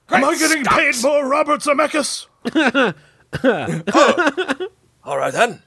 [0.10, 2.28] am I getting paid more, Robert Zemeckis?
[5.04, 5.62] All right then.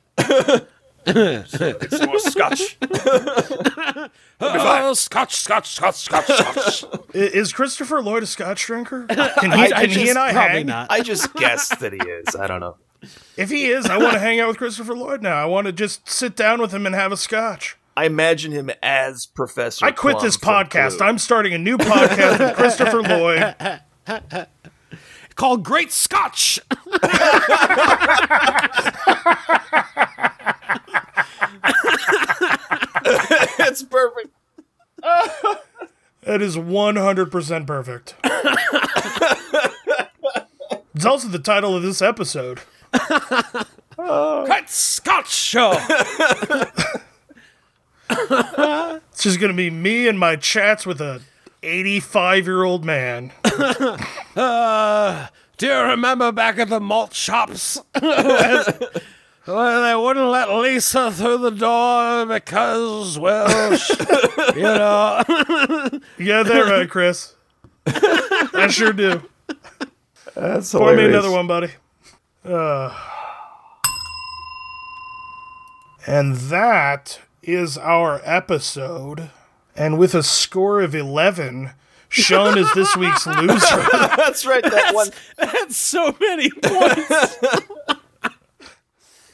[1.47, 2.79] so, some more scotch.
[4.45, 6.85] Oh, scotch, scotch, scotch, scotch, scotch.
[7.15, 9.07] Is Christopher Lloyd a Scotch drinker?
[9.07, 9.17] Can
[9.53, 10.67] he, I can he just- and I probably hang?
[10.67, 10.91] not.
[10.91, 12.35] I just guessed that he is.
[12.35, 12.77] I don't know.
[13.37, 15.37] If he is, I want to hang out with Christopher Lloyd now.
[15.41, 17.77] I want to just sit down with him and have a Scotch.
[17.97, 19.85] I imagine him as Professor.
[19.87, 20.97] I quit Plum this podcast.
[20.99, 21.07] Clue.
[21.07, 24.49] I'm starting a new podcast with Christopher Lloyd.
[25.37, 26.59] Called Great Scotch.
[33.59, 34.29] it's perfect.
[36.43, 38.17] That is 100% perfect.
[40.93, 42.59] it's also the title of this episode.
[43.97, 45.79] Great Scotch Show.
[48.11, 51.23] It's just going to be me and my chats with a
[51.63, 53.33] 85 year old man.
[54.37, 57.81] Uh, do you remember back at the malt shops?
[59.45, 63.91] When, when they wouldn't let Lisa through the door because, well, sh-
[64.57, 65.23] you know.
[66.19, 67.35] You got that right, Chris.
[67.87, 69.23] I sure do.
[70.35, 71.71] That's Pour me another one, buddy.
[72.45, 72.97] Uh,
[76.07, 79.31] and that is our episode.
[79.77, 81.71] And with a score of 11,
[82.09, 83.49] Sean is this week's loser.
[84.17, 84.63] That's right.
[84.63, 85.09] That one.
[85.39, 87.39] That's so many points.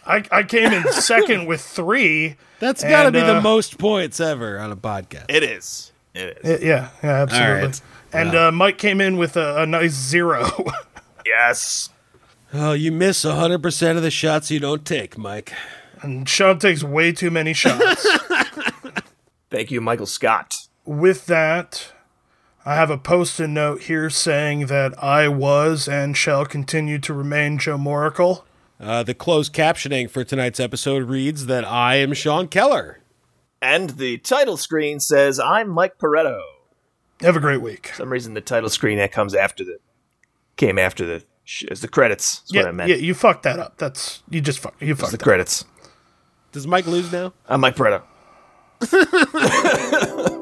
[0.09, 2.37] I, I came in second with three.
[2.59, 5.27] That's got to And, be the uh, most points ever on a podcast.
[5.29, 5.93] It is.
[6.15, 6.51] It is.
[6.63, 7.67] Uh, Yeah, yeah, absolutely.
[7.69, 7.81] right.
[8.13, 10.51] And uh, Mike came in with a, a nice zero.
[11.27, 11.91] Yes.
[12.55, 15.53] Oh, you miss 100% of the shots you don't take, Mike.
[16.01, 18.07] and Sean takes way too many shots.
[19.51, 20.55] Thank you, Michael Scott.
[20.87, 21.93] with that,
[22.65, 27.13] I have a post it note here saying that I was and shall continue to
[27.13, 28.47] remain Joe Moracle.
[28.81, 33.01] Uh, the closed captioning for tonight's episode reads that I am Sean Keller.
[33.61, 36.41] And the title screen says, I'm Mike Pareto.
[37.21, 37.89] Have a great week.
[37.89, 39.79] For some reason, the title screen that comes after the
[40.57, 42.39] came after the sh- as the credits.
[42.41, 42.91] That's what I Yeah, meant.
[42.91, 43.79] yeah, you fucked that up.
[43.79, 44.81] That's you just fucked.
[44.81, 45.25] You fucked the that.
[45.25, 45.65] credits.
[46.53, 47.33] Does Mike lose now?
[47.49, 48.03] I'm Mike Pareto.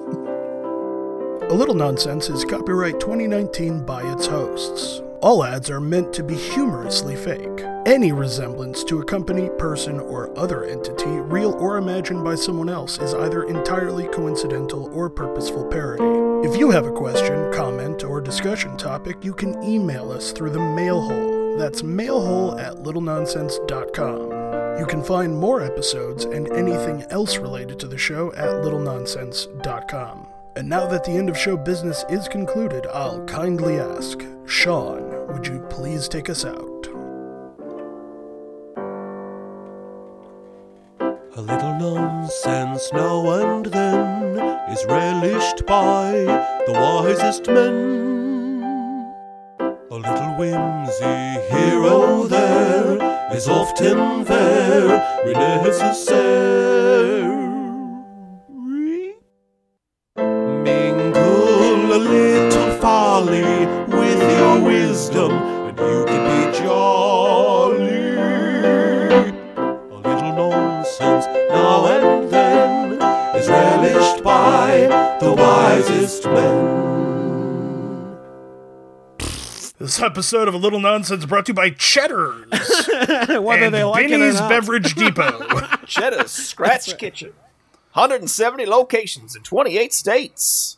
[1.49, 5.01] A Little Nonsense is copyright 2019 by its hosts.
[5.23, 7.65] All ads are meant to be humorously fake.
[7.87, 12.99] Any resemblance to a company, person, or other entity, real or imagined by someone else,
[12.99, 16.05] is either entirely coincidental or purposeful parody.
[16.47, 20.59] If you have a question, comment, or discussion topic, you can email us through the
[20.59, 21.57] mail hole.
[21.57, 24.79] That's mailhole at littlenonsense.com.
[24.79, 30.36] You can find more episodes and anything else related to the show at littlenonsense.com.
[30.57, 35.47] And now that the end of show business is concluded, I'll kindly ask, Sean, would
[35.47, 36.87] you please take us out?
[40.99, 44.39] A little nonsense now and then
[44.71, 46.13] is relished by
[46.67, 48.63] the wisest men.
[49.61, 57.36] A little whimsy here or there is often very necessary.
[65.17, 68.17] Wisdom, and you can be jolly.
[69.57, 72.93] A little nonsense now and then
[73.35, 76.77] is relished by the wisest men.
[79.79, 82.45] This episode of A Little Nonsense brought to you by Cheddar's
[82.91, 84.49] Whether and they like Binny's it or not.
[84.51, 85.77] Beverage Depot.
[85.87, 87.33] Cheddar's Scratch Kitchen.
[87.95, 90.77] 170 locations in 28 states.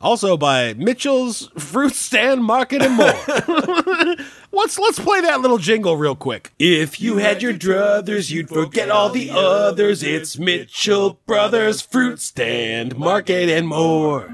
[0.00, 3.06] Also by Mitchell's Fruit Stand Market and more.
[4.52, 6.52] let's let's play that little jingle real quick.
[6.58, 10.02] If you had your druthers, you'd forget all the others.
[10.04, 14.32] It's Mitchell Brothers Fruit Stand Market and more.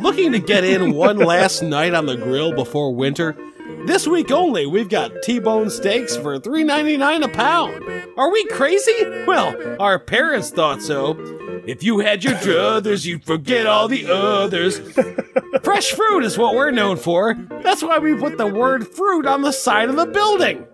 [0.00, 3.36] Looking to get in one last night on the grill before winter?
[3.86, 7.84] This week only, we've got T-bone steaks for $3.99 a pound.
[8.16, 8.92] Are we crazy?
[9.26, 11.16] Well, our parents thought so.
[11.66, 14.78] If you had your druthers, you'd forget all the others.
[15.62, 17.34] Fresh fruit is what we're known for.
[17.62, 20.66] That's why we put the word fruit on the side of the building.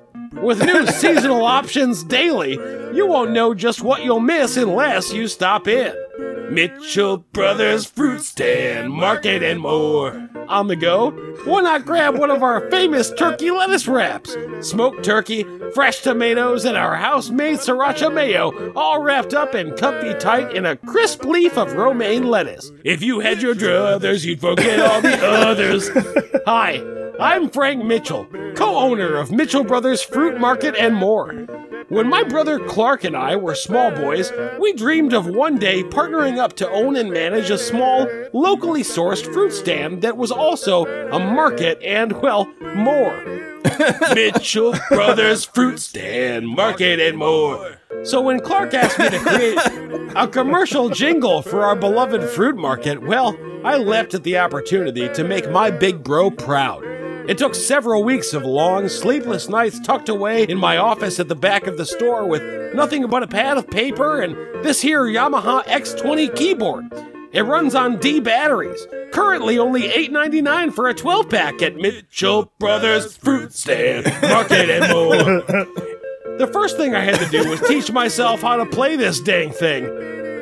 [0.43, 2.53] With new seasonal options daily,
[2.95, 5.95] you won't know just what you'll miss unless you stop in.
[6.51, 10.28] Mitchell Brothers Fruit Stand, Market and more.
[10.49, 11.11] On the go,
[11.45, 14.37] why not grab one of our famous turkey lettuce wraps?
[14.61, 20.55] Smoked turkey, fresh tomatoes, and our house-made sriracha mayo, all wrapped up and comfy tight
[20.55, 22.71] in a crisp leaf of romaine lettuce.
[22.84, 25.91] If you had your druthers, you'd forget all the others.
[26.46, 26.80] Hi,
[27.18, 31.32] I'm Frank Mitchell, co-owner of Mitchell Brothers Fruit Market and more.
[31.88, 36.38] When my brother Clark and I were small boys, we dreamed of one day partnering
[36.38, 41.20] up to own and manage a small, locally sourced fruit stand that was also a
[41.20, 43.22] market and, well, more.
[44.14, 47.78] Mitchell Brothers Fruit Stand, Market and more.
[48.04, 49.58] So when Clark asked me to create
[50.14, 55.24] a commercial jingle for our beloved fruit market, well, I leapt at the opportunity to
[55.24, 56.84] make my big bro proud.
[57.28, 61.34] It took several weeks of long, sleepless nights tucked away in my office at the
[61.34, 65.64] back of the store with nothing but a pad of paper and this here Yamaha
[65.64, 66.84] X20 keyboard.
[67.32, 68.86] It runs on D batteries.
[69.12, 75.66] Currently only $8.99 for a 12 pack at Mitchell Brothers Fruit Stand, Market and more.
[76.36, 79.53] The first thing I had to do was teach myself how to play this dang
[79.53, 79.86] thing.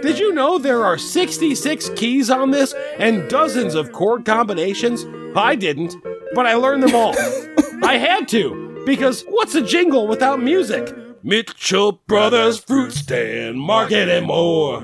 [0.05, 5.07] Did you know there are 66 keys on this and dozens of chord combinations?
[5.35, 5.97] I didn't.
[6.35, 7.15] but I learned them all.
[7.83, 10.95] I had to, because what's a jingle without music?
[11.23, 14.83] Mitchell Brothers Fruit Stand, Market and more.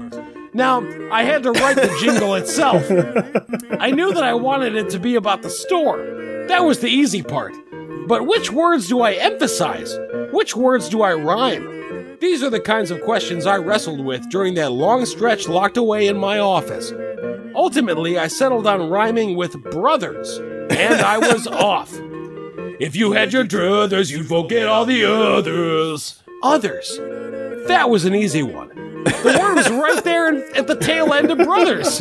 [0.55, 0.80] Now,
[1.12, 2.82] I had to write the jingle itself.
[3.78, 5.98] I knew that I wanted it to be about the store.
[6.48, 7.55] That was the easy part.
[8.09, 9.98] But which words do I emphasize?
[10.32, 11.80] Which words do I rhyme?
[12.20, 16.06] These are the kinds of questions I wrestled with during that long stretch locked away
[16.06, 16.92] in my office.
[17.55, 21.90] Ultimately, I settled on rhyming with brothers, and I was off.
[22.78, 26.22] If you had your druthers, you'd forget all the others.
[26.42, 26.98] Others.
[27.68, 28.68] That was an easy one.
[29.05, 32.01] The word was right there in, at the tail end of brothers.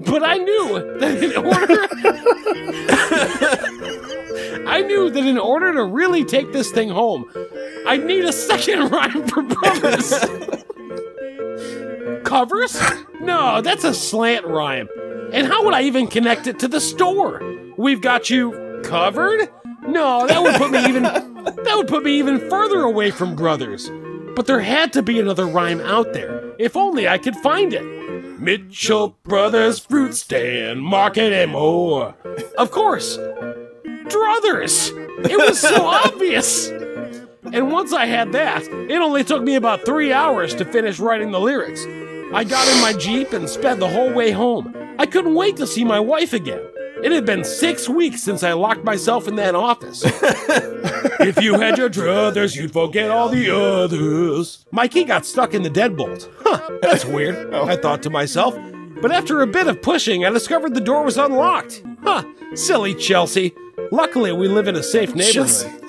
[0.00, 1.86] But I knew that in order
[4.66, 7.30] I knew that in order to really take this thing home,
[7.86, 10.10] I'd need a second rhyme for brothers.
[12.24, 12.80] Covers?
[13.20, 14.88] No, that's a slant rhyme.
[15.32, 17.42] And how would I even connect it to the store?
[17.76, 19.48] We've got you covered?
[19.86, 23.90] No, that would put me even that would put me even further away from brothers.
[24.34, 26.52] But there had to be another rhyme out there.
[26.58, 27.84] If only I could find it.
[28.40, 32.14] Mitchell Brothers Fruit Stand, Market and more.
[32.58, 33.18] Of course,
[34.06, 34.90] Druthers.
[35.28, 36.68] It was so obvious.
[37.52, 41.30] And once I had that, it only took me about three hours to finish writing
[41.30, 41.84] the lyrics.
[42.32, 44.74] I got in my Jeep and sped the whole way home.
[44.98, 46.62] I couldn't wait to see my wife again.
[47.02, 50.02] It had been six weeks since I locked myself in that office.
[51.20, 54.64] if you had your druthers, you'd forget all the others.
[54.70, 56.28] My key got stuck in the deadbolt.
[56.40, 57.66] Huh, that's weird, oh.
[57.66, 58.56] I thought to myself.
[59.00, 61.82] But after a bit of pushing, I discovered the door was unlocked.
[62.02, 63.54] Huh, silly Chelsea.
[63.90, 65.80] Luckily, we live in a safe neighborhood.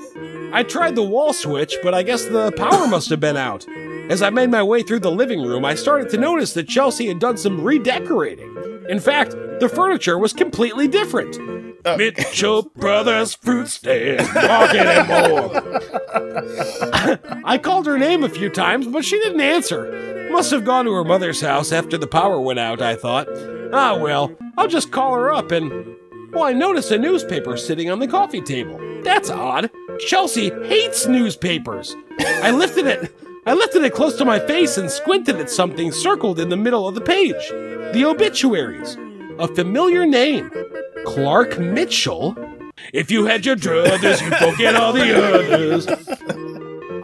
[0.54, 3.66] I tried the wall switch, but I guess the power must have been out.
[4.10, 7.08] As I made my way through the living room, I started to notice that Chelsea
[7.08, 8.56] had done some redecorating.
[8.88, 11.38] In fact, the furniture was completely different.
[11.98, 15.52] Mitchell Brothers Fruit Stand, Market and more.
[17.46, 20.30] I called her name a few times, but she didn't answer.
[20.32, 23.28] Must have gone to her mother's house after the power went out, I thought.
[23.72, 25.96] Ah, well, I'll just call her up and.
[26.32, 28.78] Well, I noticed a newspaper sitting on the coffee table.
[29.04, 29.70] That's odd.
[30.00, 31.96] Chelsea hates newspapers.
[32.20, 33.16] I lifted it.
[33.46, 36.88] I lifted it close to my face and squinted at something circled in the middle
[36.88, 37.50] of the page.
[37.94, 38.98] The obituaries.
[39.38, 40.50] A familiar name.
[41.06, 42.36] Clark Mitchell?
[42.94, 45.88] If you had your druthers, you'd forget all the others.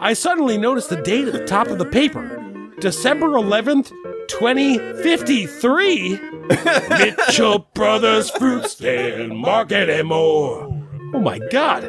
[0.00, 2.38] I suddenly noticed the date at the top of the paper.
[2.80, 3.92] December 11th,
[4.28, 6.20] 2053.
[6.88, 10.68] Mitchell Brothers Fruit Stand, Market and more.
[11.14, 11.84] Oh my god.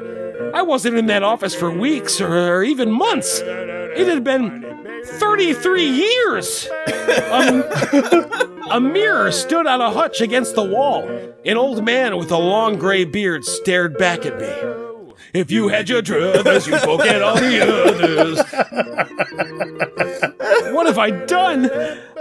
[0.53, 3.41] I wasn't in that office for weeks or even months.
[3.43, 4.72] It had been
[5.05, 6.69] 33 years.
[7.31, 7.63] Um,
[8.71, 11.07] a mirror stood on a hutch against the wall.
[11.45, 14.73] An old man with a long gray beard stared back at me.
[15.33, 18.37] If you had your druthers, you'd forget all the others.
[20.73, 21.71] what have I done?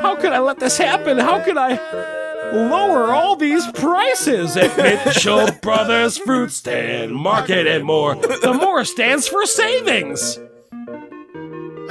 [0.00, 1.18] How could I let this happen?
[1.18, 1.74] How could I
[2.52, 8.14] lower all these prices at Mitchell Brothers Fruit Stand, Market and more?
[8.14, 10.38] The more stands for savings.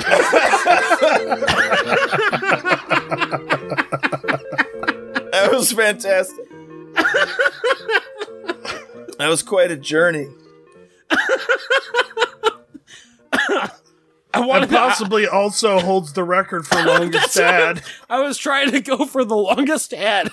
[5.31, 6.49] That was fantastic.
[9.17, 10.27] that was quite a journey.
[14.33, 17.81] I wanted And possibly also holds the record for longest ad.
[18.09, 20.29] I was trying to go for the longest ad.